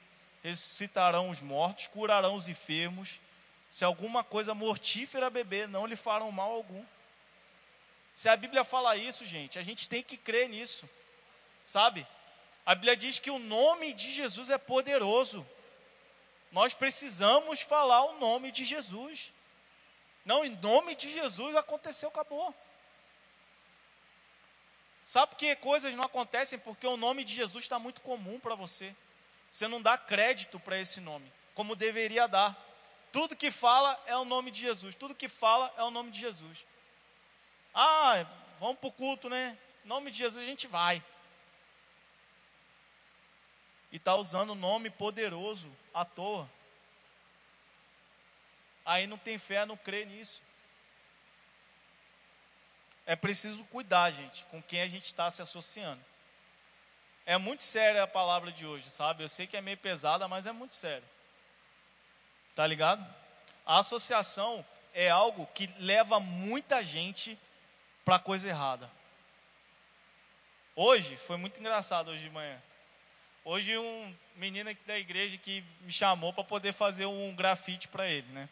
[0.43, 3.21] ressuscitarão os mortos, curarão os enfermos.
[3.69, 6.85] Se alguma coisa mortífera beber, não lhe farão mal algum.
[8.15, 10.89] Se a Bíblia fala isso, gente, a gente tem que crer nisso,
[11.67, 12.07] sabe?
[12.65, 15.47] A Bíblia diz que o nome de Jesus é poderoso.
[16.53, 19.33] Nós precisamos falar o nome de Jesus.
[20.25, 22.55] Não, em nome de Jesus aconteceu, acabou.
[25.05, 26.59] Sabe por que coisas não acontecem?
[26.59, 28.95] Porque o nome de Jesus está muito comum para você.
[29.51, 32.59] Você não dá crédito para esse nome, como deveria dar.
[33.13, 34.95] Tudo que fala é o nome de Jesus.
[34.95, 36.67] Tudo que fala é o nome de Jesus.
[37.75, 38.27] Ah,
[38.59, 39.57] vamos para o culto, né?
[39.85, 41.03] Em nome de Jesus a gente vai.
[43.93, 46.51] E está usando o nome poderoso à toa.
[48.85, 50.43] Aí não tem fé, não crê nisso.
[53.07, 56.01] É preciso cuidar, gente, com quem a gente está se associando.
[57.27, 59.23] É muito séria a palavra de hoje, sabe?
[59.23, 61.07] Eu sei que é meio pesada, mas é muito sério.
[62.55, 63.05] Tá ligado?
[63.67, 67.39] A associação é algo que leva muita gente
[68.05, 68.91] para coisa errada.
[70.77, 72.61] Hoje foi muito engraçado hoje de manhã.
[73.45, 78.09] Hoje um menino aqui da igreja que me chamou para poder fazer um grafite para
[78.09, 78.49] ele, né?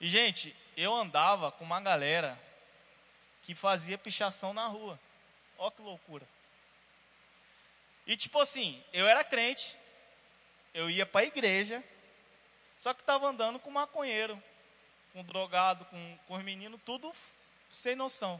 [0.00, 2.38] E gente, eu andava com uma galera
[3.48, 5.00] que fazia pichação na rua.
[5.56, 6.28] Ó que loucura.
[8.06, 9.74] E tipo assim, eu era crente,
[10.74, 11.82] eu ia para a igreja,
[12.76, 14.38] só que estava andando com maconheiro,
[15.14, 17.10] com drogado, com, com os meninos, tudo
[17.70, 18.38] sem noção.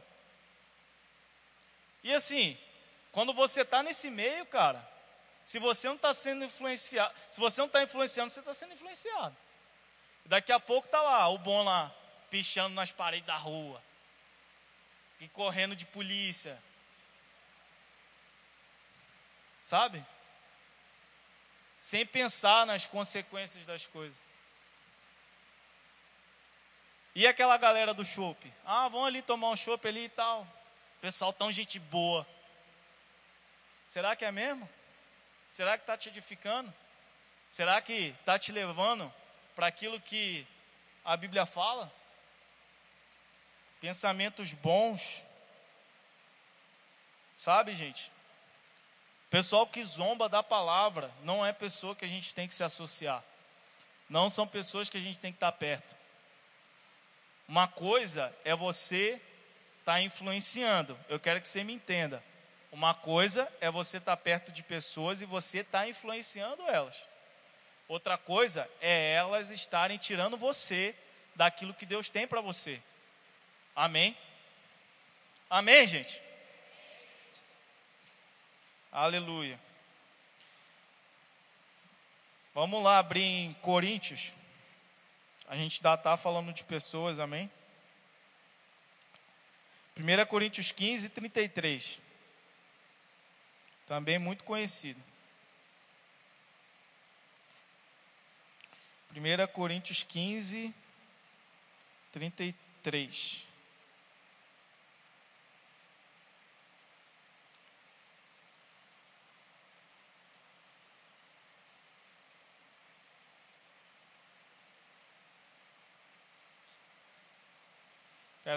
[2.03, 2.55] E assim,
[3.11, 4.87] quando você está nesse meio, cara,
[5.43, 9.35] se você não está sendo influenciado, se você não está influenciando, você está sendo influenciado.
[10.25, 11.91] Daqui a pouco está lá, o bom lá,
[12.29, 13.88] pichando nas paredes da rua.
[15.19, 16.61] E correndo de polícia.
[19.61, 20.03] Sabe?
[21.79, 24.17] Sem pensar nas consequências das coisas.
[27.15, 28.51] E aquela galera do chopp?
[28.65, 30.47] Ah, vão ali tomar um chopp ali e tal.
[31.01, 32.25] Pessoal tão gente boa.
[33.87, 34.69] Será que é mesmo?
[35.49, 36.73] Será que está te edificando?
[37.51, 39.11] Será que está te levando
[39.55, 40.45] para aquilo que
[41.03, 41.91] a Bíblia fala?
[43.79, 45.23] Pensamentos bons.
[47.37, 48.11] Sabe, gente?
[49.29, 53.23] Pessoal que zomba da palavra não é pessoa que a gente tem que se associar.
[54.09, 55.95] Não são pessoas que a gente tem que estar perto.
[57.47, 59.21] Uma coisa é você
[59.79, 60.99] estar tá influenciando.
[61.07, 62.23] Eu quero que você me entenda.
[62.71, 67.07] Uma coisa é você estar tá perto de pessoas e você estar tá influenciando elas.
[67.87, 70.95] Outra coisa é elas estarem tirando você
[71.35, 72.81] daquilo que Deus tem para você.
[73.79, 74.13] Amém?
[75.49, 76.21] Amém, gente?
[78.91, 79.57] Aleluia.
[82.53, 84.33] Vamos lá abrir em Coríntios.
[85.47, 87.49] A gente está tá falando de pessoas, amém?
[89.95, 92.01] 1 Coríntios 15, 33
[93.85, 95.01] também muito conhecido.
[99.15, 100.75] 1 Coríntios 15,
[102.11, 103.48] 33.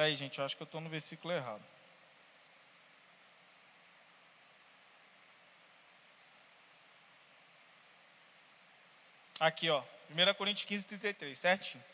[0.03, 1.63] Aí, gente, eu acho que eu estou no versículo errado.
[9.39, 9.83] Aqui, ó.
[10.11, 11.85] 1 Coríntios 15, 33, certinho.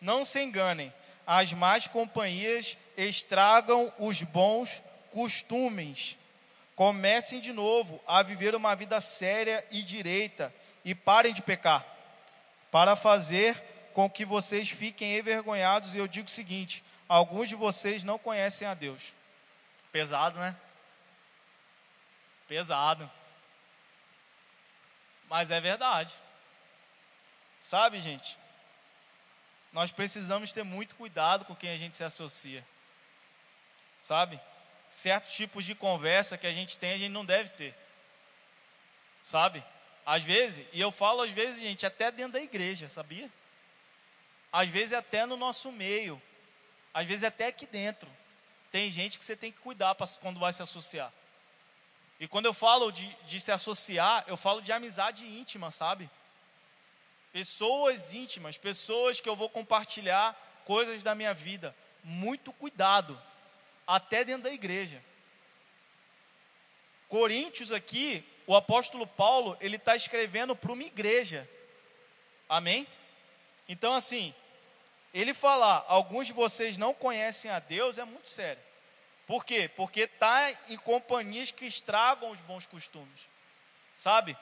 [0.00, 0.92] Não se enganem,
[1.26, 6.16] as más companhias estragam os bons costumes.
[6.74, 10.54] Comecem de novo a viver uma vida séria e direita
[10.84, 11.84] e parem de pecar,
[12.70, 13.62] para fazer
[13.92, 15.94] com que vocês fiquem envergonhados.
[15.94, 19.14] E eu digo o seguinte: alguns de vocês não conhecem a Deus.
[19.90, 20.54] Pesado, né?
[22.46, 23.10] Pesado.
[25.28, 26.12] Mas é verdade.
[27.60, 28.38] Sabe, gente?
[29.72, 32.66] Nós precisamos ter muito cuidado com quem a gente se associa.
[34.00, 34.40] Sabe?
[34.90, 37.74] Certos tipos de conversa que a gente tem, a gente não deve ter.
[39.22, 39.62] Sabe?
[40.06, 43.30] Às vezes, e eu falo às vezes, gente, até dentro da igreja, sabia?
[44.50, 46.20] Às vezes até no nosso meio.
[46.92, 48.08] Às vezes até aqui dentro.
[48.70, 51.12] Tem gente que você tem que cuidar pra, quando vai se associar.
[52.20, 56.10] E quando eu falo de, de se associar, eu falo de amizade íntima, sabe?
[57.32, 61.74] Pessoas íntimas, pessoas que eu vou compartilhar coisas da minha vida.
[62.02, 63.20] Muito cuidado,
[63.86, 65.02] até dentro da igreja.
[67.08, 71.48] Coríntios aqui, o apóstolo Paulo, ele está escrevendo para uma igreja.
[72.48, 72.86] Amém?
[73.68, 74.34] Então, assim,
[75.12, 78.62] ele falar, alguns de vocês não conhecem a Deus, é muito sério.
[79.26, 79.68] Por quê?
[79.76, 83.28] Porque está em companhias que estragam os bons costumes.
[83.94, 84.36] Sabe?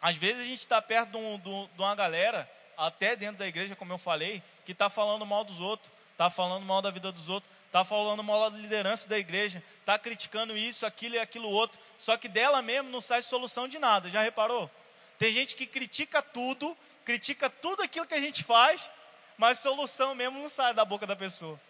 [0.00, 3.74] Às vezes a gente está perto de, um, de, uma galera, até dentro da igreja,
[3.74, 7.28] como eu falei, que está falando mal dos outros, está falando mal da vida dos
[7.28, 11.80] outros, está falando mal da liderança da igreja, está criticando isso, aquilo e aquilo outro,
[11.98, 14.70] só que dela mesmo não sai solução de nada, já reparou?
[15.18, 18.88] Tem gente que critica tudo, critica tudo aquilo que a gente faz,
[19.36, 21.60] mas solução mesmo não sai da boca da pessoa.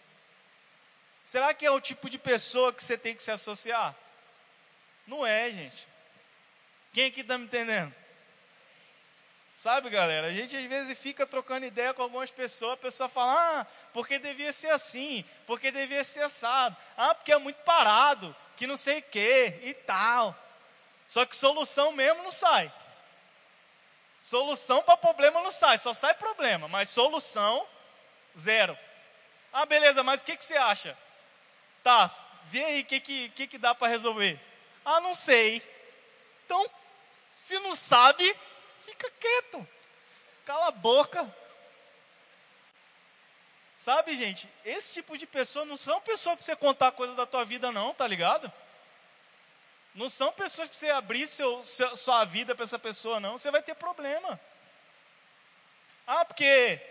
[1.25, 3.95] Será que é o tipo de pessoa que você tem que se associar?
[5.07, 5.87] Não é, gente.
[6.93, 7.93] Quem aqui está me entendendo?
[9.53, 13.61] Sabe, galera, a gente às vezes fica trocando ideia com algumas pessoas, a pessoa fala,
[13.61, 18.67] ah, porque devia ser assim, porque devia ser assado, ah, porque é muito parado, que
[18.67, 20.37] não sei o que e tal.
[21.07, 22.71] Só que solução mesmo não sai.
[24.25, 27.63] Solução para problema não sai, só sai problema, mas solução,
[28.35, 28.75] zero.
[29.53, 30.97] Ah, beleza, mas o que, que você acha?
[31.83, 32.09] Tá,
[32.45, 34.41] vê aí o que, que, que, que dá para resolver.
[34.83, 35.61] Ah, não sei.
[36.43, 36.67] Então,
[37.35, 38.35] se não sabe,
[38.83, 39.67] fica quieto.
[40.43, 41.31] Cala a boca.
[43.75, 47.45] Sabe, gente, esse tipo de pessoa não são pessoas para você contar coisas da tua
[47.45, 48.51] vida, não, tá ligado?
[49.95, 53.37] Não são pessoas para você abrir seu, seu, sua vida para essa pessoa, não.
[53.37, 54.37] Você vai ter problema.
[56.05, 56.81] Ah, porque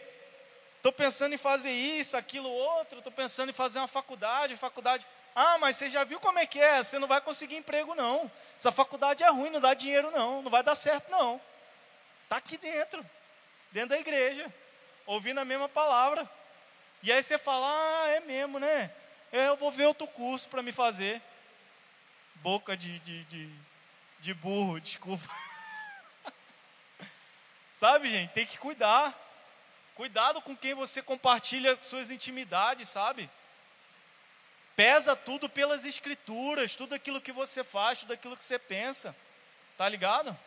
[0.78, 5.06] estou pensando em fazer isso, aquilo, outro, estou pensando em fazer uma faculdade, faculdade.
[5.34, 6.82] Ah, mas você já viu como é que é?
[6.82, 8.30] Você não vai conseguir emprego, não.
[8.56, 10.40] Essa faculdade é ruim, não dá dinheiro, não.
[10.40, 11.38] Não vai dar certo, não.
[12.22, 13.04] Está aqui dentro,
[13.70, 14.50] dentro da igreja,
[15.04, 16.28] ouvindo a mesma palavra.
[17.02, 18.90] E aí você fala, ah, é mesmo, né?
[19.30, 21.20] É, eu vou ver outro curso para me fazer.
[22.44, 23.50] Boca de, de, de,
[24.20, 25.26] de burro, desculpa.
[27.72, 29.18] Sabe, gente, tem que cuidar.
[29.94, 33.30] Cuidado com quem você compartilha suas intimidades, sabe?
[34.76, 39.16] Pesa tudo pelas escrituras, tudo aquilo que você faz, tudo aquilo que você pensa.
[39.78, 40.38] Tá ligado?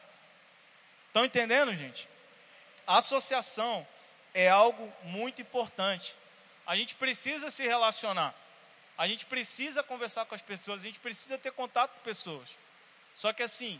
[1.08, 2.08] Estão entendendo, gente?
[2.86, 3.88] associação
[4.36, 6.16] é algo muito importante.
[6.64, 8.36] A gente precisa se relacionar.
[8.98, 12.58] A gente precisa conversar com as pessoas, a gente precisa ter contato com pessoas.
[13.14, 13.80] Só que assim,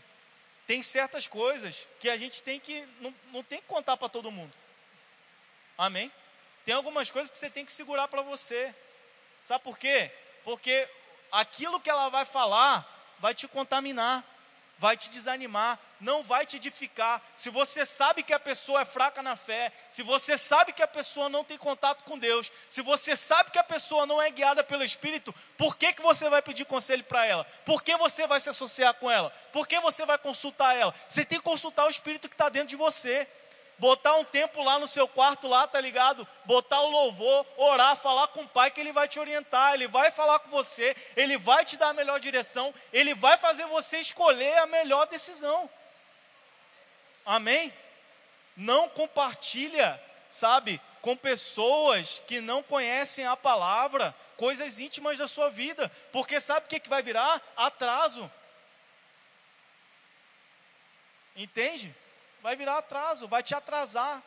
[0.66, 4.30] tem certas coisas que a gente tem que não, não tem que contar para todo
[4.30, 4.52] mundo.
[5.76, 6.12] Amém?
[6.64, 8.74] Tem algumas coisas que você tem que segurar para você.
[9.42, 10.10] Sabe por quê?
[10.44, 10.88] Porque
[11.32, 12.86] aquilo que ela vai falar
[13.18, 14.24] vai te contaminar
[14.78, 17.20] vai te desanimar, não vai te edificar.
[17.34, 20.86] Se você sabe que a pessoa é fraca na fé, se você sabe que a
[20.86, 24.62] pessoa não tem contato com Deus, se você sabe que a pessoa não é guiada
[24.62, 27.44] pelo Espírito, por que, que você vai pedir conselho para ela?
[27.64, 29.30] Por que você vai se associar com ela?
[29.52, 30.94] Por que você vai consultar ela?
[31.08, 33.26] Você tem que consultar o Espírito que está dentro de você
[33.78, 36.26] botar um tempo lá no seu quarto lá, tá ligado?
[36.44, 40.10] Botar o louvor, orar, falar com o pai que ele vai te orientar, ele vai
[40.10, 44.58] falar com você, ele vai te dar a melhor direção, ele vai fazer você escolher
[44.58, 45.70] a melhor decisão.
[47.24, 47.72] Amém?
[48.56, 55.90] Não compartilha, sabe, com pessoas que não conhecem a palavra, coisas íntimas da sua vida,
[56.12, 57.40] porque sabe o que, que vai virar?
[57.56, 58.30] Atraso.
[61.36, 61.94] Entende?
[62.42, 64.22] Vai virar atraso, vai te atrasar.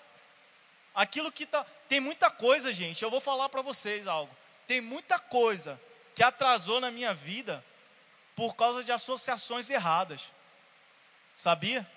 [0.93, 3.01] Aquilo que tá, tem muita coisa, gente.
[3.01, 4.35] Eu vou falar para vocês algo.
[4.67, 5.79] Tem muita coisa
[6.13, 7.63] que atrasou na minha vida
[8.35, 10.31] por causa de associações erradas.
[11.35, 11.89] Sabia?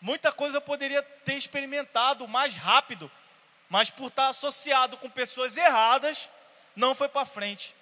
[0.00, 3.10] Muita coisa eu poderia ter experimentado mais rápido,
[3.68, 6.28] mas por estar associado com pessoas erradas,
[6.74, 7.74] não foi para frente.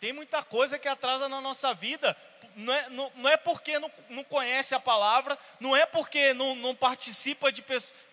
[0.00, 2.16] Tem muita coisa que atrasa na nossa vida
[2.56, 6.54] não é, não, não é porque não, não, conhece a palavra, não é porque não,
[6.54, 7.64] não participa de,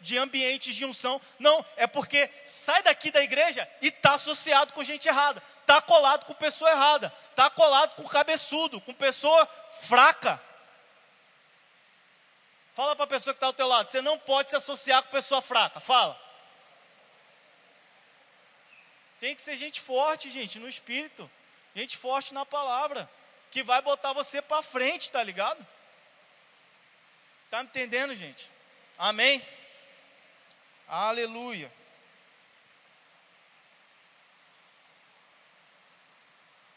[0.01, 4.83] de ambientes de unção, não, é porque sai daqui da igreja e está associado com
[4.83, 9.47] gente errada, está colado com pessoa errada, está colado com cabeçudo, com pessoa
[9.81, 10.41] fraca.
[12.73, 15.09] Fala para a pessoa que está ao teu lado, você não pode se associar com
[15.09, 16.19] pessoa fraca, fala.
[19.19, 21.29] Tem que ser gente forte, gente, no espírito,
[21.75, 23.09] gente forte na palavra
[23.51, 25.65] que vai botar você para frente, tá ligado?
[27.49, 28.51] Tá me entendendo, gente?
[28.97, 29.41] Amém?
[30.87, 31.71] Aleluia.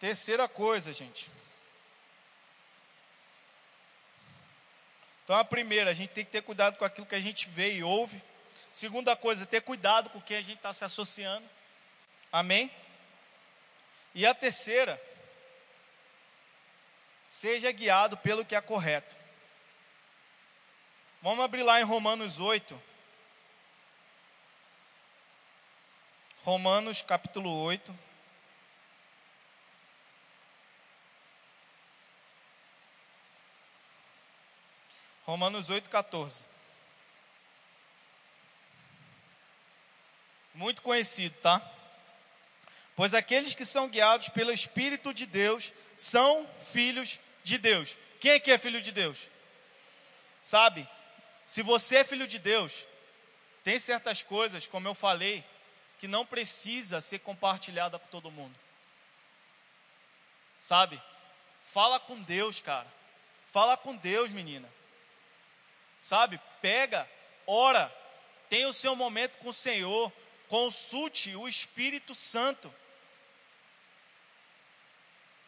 [0.00, 1.30] Terceira coisa, gente.
[5.24, 7.74] Então, a primeira, a gente tem que ter cuidado com aquilo que a gente vê
[7.74, 8.20] e ouve.
[8.70, 11.48] Segunda coisa, ter cuidado com quem a gente está se associando.
[12.32, 12.70] Amém?
[14.14, 15.00] E a terceira,
[17.32, 19.16] seja guiado pelo que é correto.
[21.22, 22.80] Vamos abrir lá em Romanos 8.
[26.42, 27.98] Romanos capítulo 8.
[35.24, 36.44] Romanos 8, 14.
[40.52, 41.62] Muito conhecido, tá?
[42.94, 45.72] Pois aqueles que são guiados pelo Espírito de Deus
[46.02, 47.96] são filhos de Deus.
[48.18, 49.30] Quem é que é filho de Deus?
[50.42, 50.88] Sabe?
[51.44, 52.88] Se você é filho de Deus,
[53.62, 55.44] tem certas coisas, como eu falei,
[56.00, 58.58] que não precisa ser compartilhada por todo mundo.
[60.58, 61.00] Sabe?
[61.62, 62.92] Fala com Deus, cara.
[63.46, 64.68] Fala com Deus, menina.
[66.00, 66.40] Sabe?
[66.60, 67.08] Pega,
[67.46, 67.88] ora,
[68.48, 70.12] tenha o seu momento com o Senhor,
[70.48, 72.74] consulte o Espírito Santo.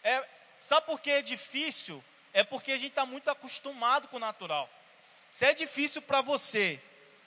[0.05, 0.34] É,
[0.64, 2.02] sabe por que é difícil?
[2.32, 4.66] É porque a gente está muito acostumado com o natural.
[5.30, 6.80] Se é difícil para você,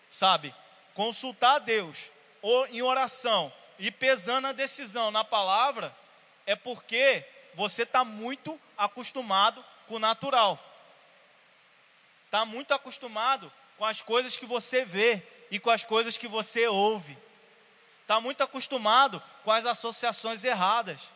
[0.09, 0.55] sabe,
[0.95, 2.11] consultar a Deus
[2.41, 5.95] ou em oração e pesando a decisão na palavra,
[6.47, 7.23] é porque
[7.53, 10.59] você está muito acostumado com o natural.
[12.25, 15.21] Está muito acostumado com as coisas que você vê
[15.51, 17.15] e com as coisas que você ouve.
[18.01, 21.13] Está muito acostumado com as associações erradas.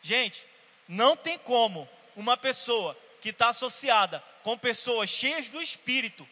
[0.00, 0.46] Gente,
[0.88, 6.26] não tem como uma pessoa que está associada com pessoas cheias do Espírito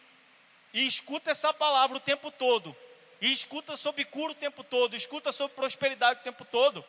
[0.73, 2.77] e escuta essa palavra o tempo todo,
[3.21, 6.85] e escuta sobre cura o tempo todo, escuta sobre prosperidade o tempo todo,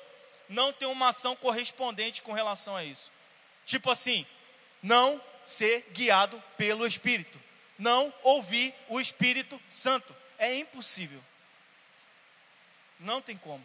[0.50, 3.12] não tem uma ação correspondente com relação a isso.
[3.66, 4.26] Tipo assim,
[4.82, 7.40] não ser guiado pelo Espírito,
[7.78, 10.16] não ouvir o Espírito Santo.
[10.38, 11.24] É impossível.
[13.00, 13.64] Não tem como.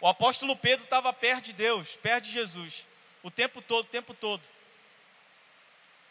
[0.00, 2.86] O apóstolo Pedro estava perto de Deus, perto de Jesus,
[3.22, 4.42] o tempo todo, o tempo todo.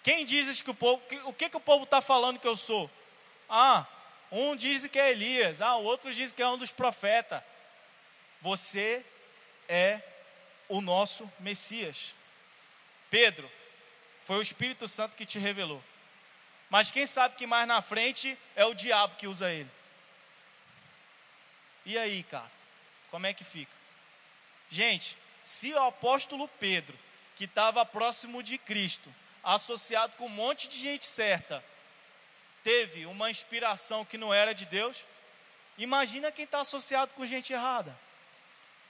[0.03, 2.89] Quem diz que o povo, o que, que o povo está falando que eu sou?
[3.49, 3.85] Ah,
[4.31, 7.41] um diz que é Elias, ah, o outro diz que é um dos profetas.
[8.41, 9.05] Você
[9.67, 10.01] é
[10.67, 12.13] o nosso Messias.
[13.09, 13.49] Pedro,
[14.19, 15.81] foi o Espírito Santo que te revelou.
[16.69, 19.71] Mas quem sabe que mais na frente é o diabo que usa ele.
[21.85, 22.51] E aí, cara,
[23.09, 23.76] como é que fica?
[24.69, 26.97] Gente, se o apóstolo Pedro,
[27.35, 29.13] que estava próximo de Cristo,
[29.43, 31.63] associado com um monte de gente certa,
[32.63, 35.05] teve uma inspiração que não era de Deus,
[35.77, 37.97] imagina quem está associado com gente errada.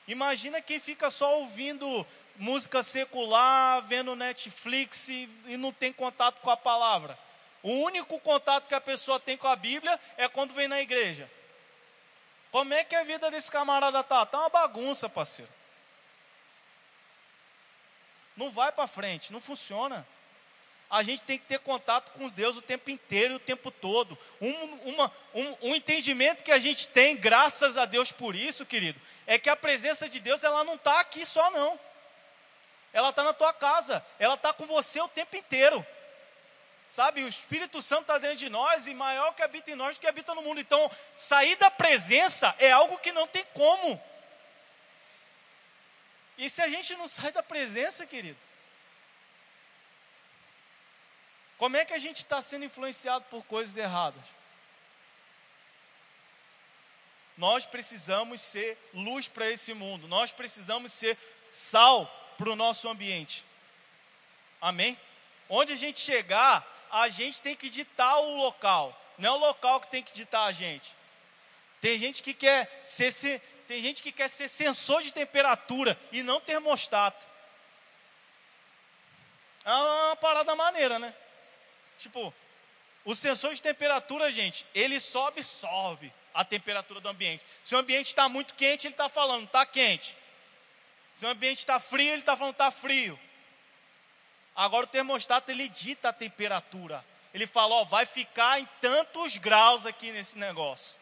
[0.08, 2.08] Imagina quem fica só ouvindo
[2.38, 7.20] música secular, vendo Netflix e, e, não tem contato com a palavra.
[7.62, 11.30] O único contato que a pessoa tem com a Bíblia é quando vem na igreja.
[12.52, 14.26] Como é que a vida desse camarada tá?
[14.26, 15.52] Tá uma bagunça, parceiro.
[18.38, 20.08] Não vai para frente, não funciona.
[20.90, 24.18] A gente tem que ter contato com Deus o tempo inteiro o tempo todo.
[24.40, 24.54] Um,
[24.92, 29.38] uma, um, um, entendimento que a gente tem, graças a Deus por isso, querido, é
[29.38, 31.78] que a presença de Deus ela não está aqui só não.
[32.94, 35.86] Ela está na tua casa, ela está com você o tempo inteiro.
[36.88, 40.00] Sabe, o Espírito Santo está dentro de nós e maior que habita em nós do
[40.00, 40.62] que habita no mundo.
[40.62, 44.02] Então, sair da presença é algo que não tem como.
[46.38, 48.38] E se a gente não sai da presença, querido?
[51.58, 54.24] Como é que a gente está sendo influenciado por coisas erradas?
[57.36, 61.18] Nós precisamos ser luz para esse mundo, nós precisamos ser
[61.52, 62.08] sal
[62.38, 63.46] para o nosso ambiente.
[64.62, 65.00] Amém?
[65.50, 69.80] Onde a gente chegar, a gente tem que ditar o local, não é o local
[69.82, 70.96] que tem que ditar a gente.
[71.80, 76.40] Tem gente que quer ser, tem gente que quer ser sensor de temperatura e não
[76.40, 77.28] termostato.
[79.66, 81.14] É uma parada maneira, né?
[81.98, 82.34] Tipo,
[83.04, 87.44] o sensor de temperatura, gente, ele sobe e sobe a temperatura do ambiente.
[87.64, 90.18] Se o ambiente está muito quente, ele está falando, está quente.
[91.12, 93.20] Se o ambiente está frio, ele está falando, está frio.
[94.56, 97.06] Agora o termostato, ele dita a temperatura.
[97.34, 100.97] Ele fala, ó, vai ficar em tantos graus aqui nesse negócio.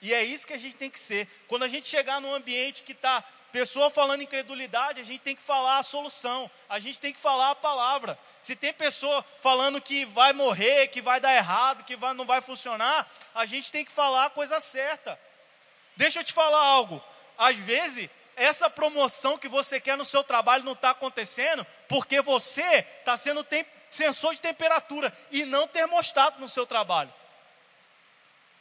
[0.00, 1.28] E é isso que a gente tem que ser.
[1.46, 5.42] Quando a gente chegar num ambiente que está pessoa falando incredulidade, a gente tem que
[5.42, 8.18] falar a solução, a gente tem que falar a palavra.
[8.38, 12.40] Se tem pessoa falando que vai morrer, que vai dar errado, que vai, não vai
[12.40, 15.20] funcionar, a gente tem que falar a coisa certa.
[15.96, 17.02] Deixa eu te falar algo.
[17.36, 22.86] Às vezes, essa promoção que você quer no seu trabalho não está acontecendo porque você
[23.00, 23.46] está sendo
[23.90, 27.12] sensor de temperatura e não termostato no seu trabalho.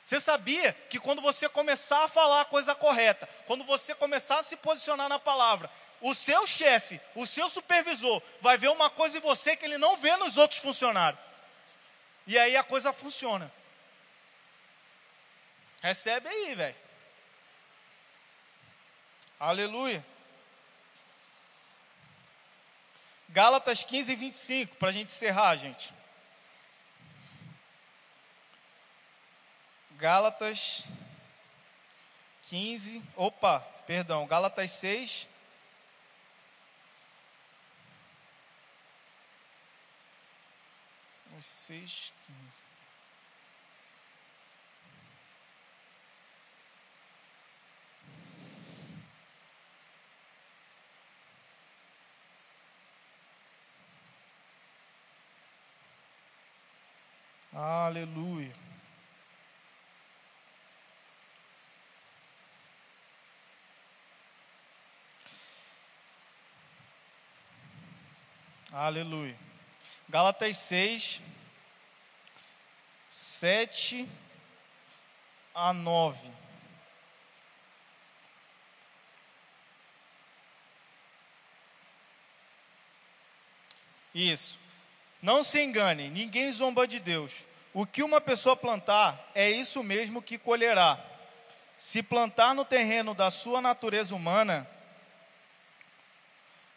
[0.10, 4.44] Você sabia que quando você começar a falar a coisa correta, quando você começar a
[4.44, 5.70] se posicionar na palavra,
[6.02, 9.96] o seu chefe, o seu supervisor, vai ver uma coisa em você que ele não
[9.98, 11.22] vê nos outros funcionários.
[12.26, 13.54] E aí a coisa funciona.
[15.80, 16.76] Recebe aí, velho.
[19.40, 20.04] Aleluia.
[23.28, 25.99] Gálatas 15 e 25, para a gente encerrar, gente.
[30.00, 30.88] Gálatas
[32.44, 35.28] 15, opa, perdão, Gálatas 6.
[41.42, 42.70] Seis, 15.
[57.54, 58.69] Aleluia.
[68.82, 69.36] Aleluia.
[70.08, 71.22] Gálatas 6,
[73.10, 74.08] 7
[75.54, 76.32] a 9.
[84.16, 84.58] Isso.
[85.22, 87.46] Não se engane, ninguém zomba de Deus.
[87.74, 90.98] O que uma pessoa plantar é isso mesmo que colherá.
[91.78, 94.66] Se plantar no terreno da sua natureza humana,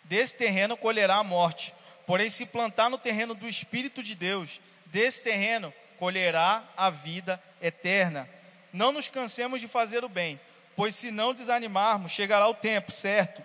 [0.02, 1.72] desse terreno colherá a morte.
[2.06, 8.28] Porém, se plantar no terreno do Espírito de Deus, desse terreno colherá a vida eterna.
[8.72, 10.40] Não nos cansemos de fazer o bem,
[10.74, 13.42] pois se não desanimarmos, chegará o tempo certo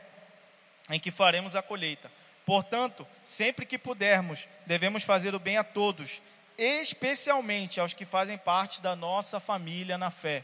[0.89, 2.11] em que faremos a colheita.
[2.45, 6.21] Portanto, sempre que pudermos, devemos fazer o bem a todos,
[6.57, 10.43] especialmente aos que fazem parte da nossa família na fé.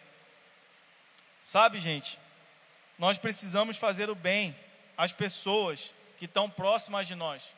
[1.44, 2.20] Sabe, gente,
[3.00, 4.56] nós precisamos fazer o bem
[4.98, 7.56] às pessoas que estão próximas de nós.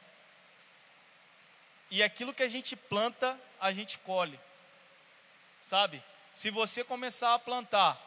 [1.89, 4.39] E aquilo que a gente planta, a gente colhe.
[5.61, 6.03] Sabe?
[6.31, 7.99] Se você começar a plantar,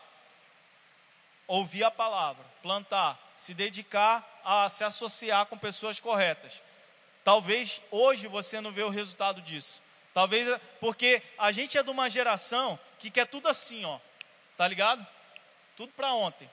[1.47, 6.63] ouvir a palavra, plantar, se dedicar a se associar com pessoas corretas.
[7.25, 9.83] Talvez hoje você não vê o resultado disso.
[10.13, 13.99] Talvez porque a gente é de uma geração que quer tudo assim, ó.
[14.57, 15.07] Tá ligado?
[15.77, 16.51] Tudo para ontem.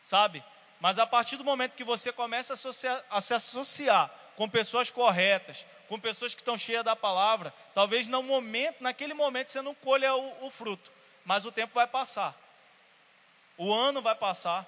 [0.00, 0.44] Sabe?
[0.80, 4.90] Mas a partir do momento que você começa a, associar, a se associar com pessoas
[4.90, 9.74] corretas, com pessoas que estão cheias da palavra, talvez no momento, naquele momento você não
[9.74, 10.92] colha o, o fruto,
[11.24, 12.38] mas o tempo vai passar.
[13.56, 14.66] O ano vai passar,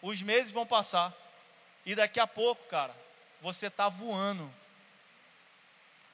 [0.00, 1.12] os meses vão passar,
[1.84, 2.94] e daqui a pouco, cara,
[3.40, 4.52] você está voando.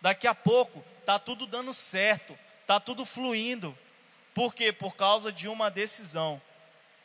[0.00, 3.76] Daqui a pouco está tudo dando certo, está tudo fluindo.
[4.34, 4.72] Por quê?
[4.72, 6.40] Por causa de uma decisão.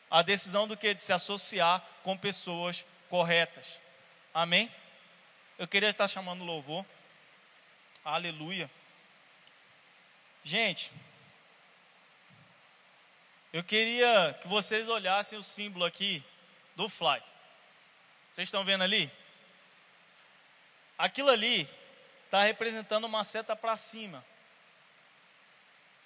[0.09, 0.93] A decisão do que?
[0.93, 3.79] De se associar com pessoas corretas.
[4.33, 4.69] Amém?
[5.57, 6.85] Eu queria estar chamando louvor.
[8.03, 8.69] Aleluia.
[10.43, 10.91] Gente,
[13.53, 16.23] eu queria que vocês olhassem o símbolo aqui
[16.75, 17.21] do Fly.
[18.31, 19.11] Vocês estão vendo ali?
[20.97, 21.69] Aquilo ali
[22.25, 24.25] está representando uma seta para cima.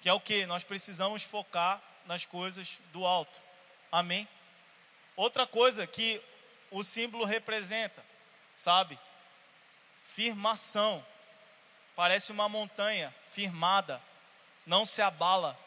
[0.02, 0.44] Que é o que?
[0.44, 3.38] Nós precisamos focar nas coisas do alto.
[3.90, 4.28] Amém?
[5.16, 6.22] Outra coisa que
[6.70, 8.04] o símbolo representa,
[8.54, 8.98] sabe?
[10.04, 11.04] Firmação.
[11.96, 14.00] Parece uma montanha firmada,
[14.66, 15.58] não se abala,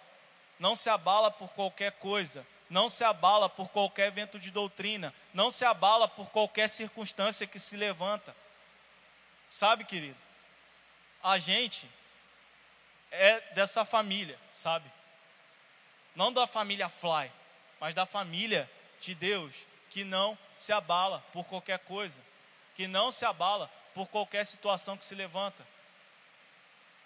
[0.60, 5.50] não se abala por qualquer coisa, não se abala por qualquer vento de doutrina, não
[5.50, 8.36] se abala por qualquer circunstância que se levanta.
[9.50, 10.18] Sabe, querido?
[11.24, 11.90] A gente
[13.10, 14.90] é dessa família, sabe?
[16.16, 17.32] Não da família Fly,
[17.80, 18.70] mas da família
[19.00, 22.22] de Deus, que não se abala por qualquer coisa,
[22.76, 25.66] que não se abala por qualquer situação que se levanta.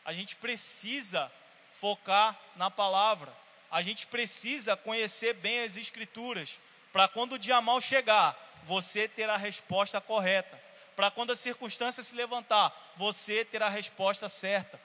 [0.05, 1.31] A gente precisa
[1.79, 3.33] focar na palavra.
[3.71, 6.59] A gente precisa conhecer bem as escrituras
[6.91, 10.61] para quando o dia mal chegar, você ter a resposta correta.
[10.95, 14.79] Para quando a circunstância se levantar, você ter a resposta certa.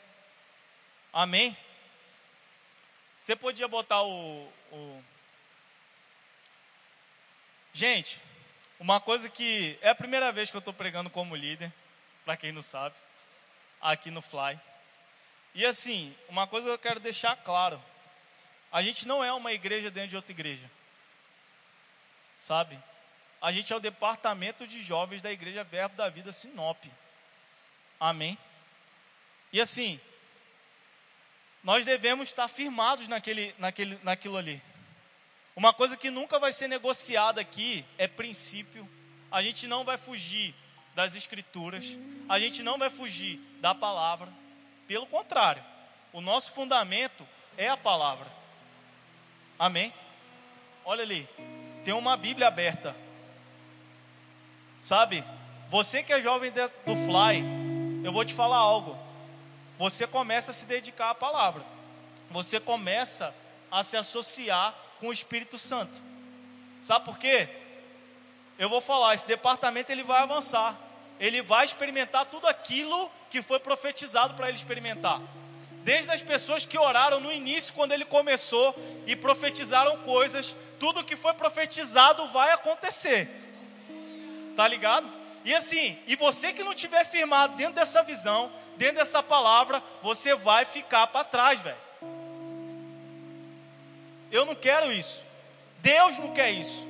[1.12, 1.56] Amém?
[3.20, 5.04] Você podia botar o, o...
[7.74, 8.22] Gente,
[8.80, 11.72] uma coisa que é a primeira vez que eu estou pregando como líder,
[12.24, 12.94] para quem não sabe,
[13.80, 14.58] aqui no Fly.
[15.54, 17.82] E assim, uma coisa que eu quero deixar claro:
[18.70, 20.70] a gente não é uma igreja dentro de outra igreja,
[22.38, 22.78] sabe?
[23.40, 26.84] A gente é o departamento de jovens da igreja Verbo da Vida Sinop.
[28.00, 28.36] Amém?
[29.52, 30.00] E assim,
[31.62, 34.62] nós devemos estar firmados naquele, naquele, naquilo ali.
[35.54, 38.88] Uma coisa que nunca vai ser negociada aqui é princípio.
[39.30, 40.54] A gente não vai fugir
[40.94, 44.32] das escrituras, a gente não vai fugir da palavra.
[44.88, 45.62] Pelo contrário,
[46.14, 47.28] o nosso fundamento
[47.58, 48.26] é a palavra.
[49.58, 49.92] Amém?
[50.82, 51.28] Olha ali,
[51.84, 52.96] tem uma Bíblia aberta.
[54.80, 55.22] Sabe?
[55.68, 57.44] Você que é jovem do Fly,
[58.02, 58.98] eu vou te falar algo.
[59.76, 61.62] Você começa a se dedicar à palavra.
[62.30, 63.34] Você começa
[63.70, 66.00] a se associar com o Espírito Santo.
[66.80, 67.46] Sabe por quê?
[68.58, 70.74] Eu vou falar, esse departamento ele vai avançar.
[71.20, 75.20] Ele vai experimentar tudo aquilo que foi profetizado para ele experimentar.
[75.84, 78.74] Desde as pessoas que oraram no início, quando ele começou,
[79.06, 83.28] e profetizaram coisas, tudo que foi profetizado vai acontecer.
[84.54, 85.10] Tá ligado?
[85.44, 90.34] E assim, e você que não tiver firmado dentro dessa visão, dentro dessa palavra, você
[90.34, 91.76] vai ficar para trás, velho.
[94.30, 95.24] Eu não quero isso.
[95.78, 96.86] Deus não quer isso.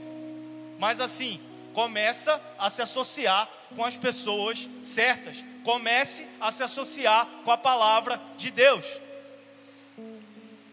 [0.78, 1.40] Mas assim,
[1.72, 5.44] começa a se associar com as pessoas certas.
[5.64, 8.86] Comece a se associar com a palavra de Deus.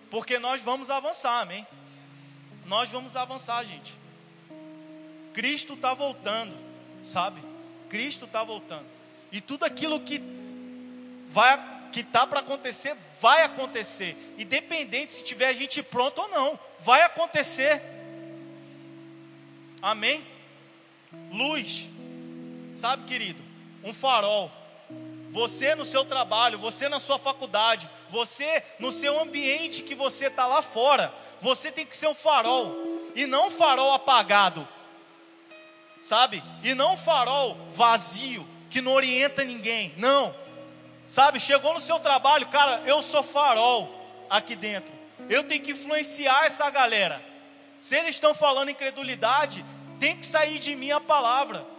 [0.10, 1.66] Porque nós vamos avançar, amém?
[2.66, 3.98] Nós vamos avançar, gente.
[5.34, 6.56] Cristo está voltando,
[7.04, 7.42] sabe?
[7.90, 8.86] Cristo está voltando.
[9.32, 10.22] E tudo aquilo que
[11.28, 14.18] vai que tá para acontecer, vai acontecer.
[14.38, 17.82] Independente se tiver gente pronta ou não, vai acontecer.
[19.82, 20.22] Amém?
[21.32, 21.90] Luz.
[22.76, 23.42] Sabe, querido,
[23.86, 24.52] um farol.
[25.32, 30.46] Você no seu trabalho, você na sua faculdade, você no seu ambiente que você está
[30.46, 32.76] lá fora, você tem que ser um farol
[33.16, 34.68] e não um farol apagado,
[36.02, 36.44] sabe?
[36.64, 39.94] E não um farol vazio que não orienta ninguém.
[39.98, 40.36] Não.
[41.08, 44.94] Sabe, chegou no seu trabalho, cara, eu sou farol aqui dentro.
[45.30, 47.24] Eu tenho que influenciar essa galera.
[47.80, 49.64] Se eles estão falando incredulidade,
[49.98, 51.75] tem que sair de mim a palavra.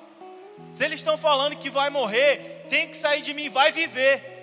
[0.73, 4.35] Se eles estão falando que vai morrer, tem que sair de mim, vai viver.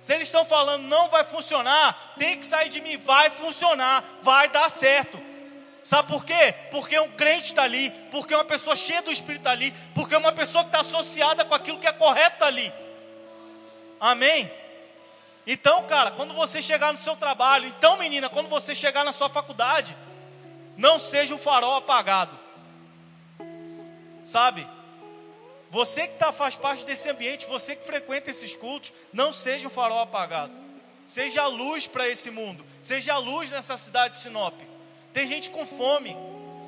[0.00, 4.48] Se eles estão falando não vai funcionar, tem que sair de mim, vai funcionar, vai
[4.48, 5.18] dar certo.
[5.82, 6.54] Sabe por quê?
[6.70, 10.32] Porque um crente está ali, porque uma pessoa cheia do Espírito está ali, porque uma
[10.32, 12.72] pessoa que está associada com aquilo que é correto está ali.
[14.00, 14.50] Amém?
[15.46, 19.28] Então, cara, quando você chegar no seu trabalho, então, menina, quando você chegar na sua
[19.28, 19.94] faculdade,
[20.76, 22.38] não seja um farol apagado.
[24.22, 24.66] Sabe?
[25.74, 29.70] Você que tá, faz parte desse ambiente, você que frequenta esses cultos, não seja um
[29.70, 30.56] farol apagado.
[31.04, 32.64] Seja a luz para esse mundo.
[32.80, 34.54] Seja a luz nessa cidade de Sinop.
[35.12, 36.16] Tem gente com fome.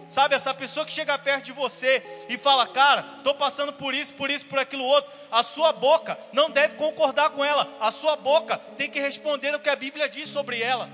[0.08, 4.12] Sabe, essa pessoa que chega perto de você e fala, cara, estou passando por isso,
[4.14, 5.08] por isso, por aquilo outro.
[5.30, 7.72] A sua boca não deve concordar com ela.
[7.78, 10.90] A sua boca tem que responder o que a Bíblia diz sobre ela.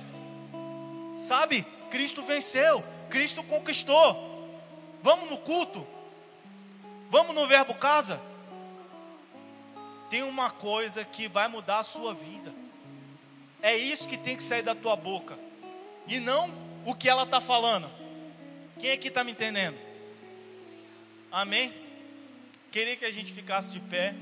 [1.18, 4.28] Sabe, Cristo venceu, Cristo conquistou.
[5.02, 5.86] Vamos no culto,
[7.12, 8.18] vamos no verbo casa.
[10.08, 12.50] Tem uma coisa que vai mudar a sua vida.
[13.60, 15.38] É isso que tem que sair da tua boca.
[16.08, 16.50] E não
[16.86, 17.90] o que ela está falando.
[18.80, 19.78] Quem aqui está me entendendo?
[21.30, 21.72] Amém?
[22.70, 24.14] Queria que a gente ficasse de pé.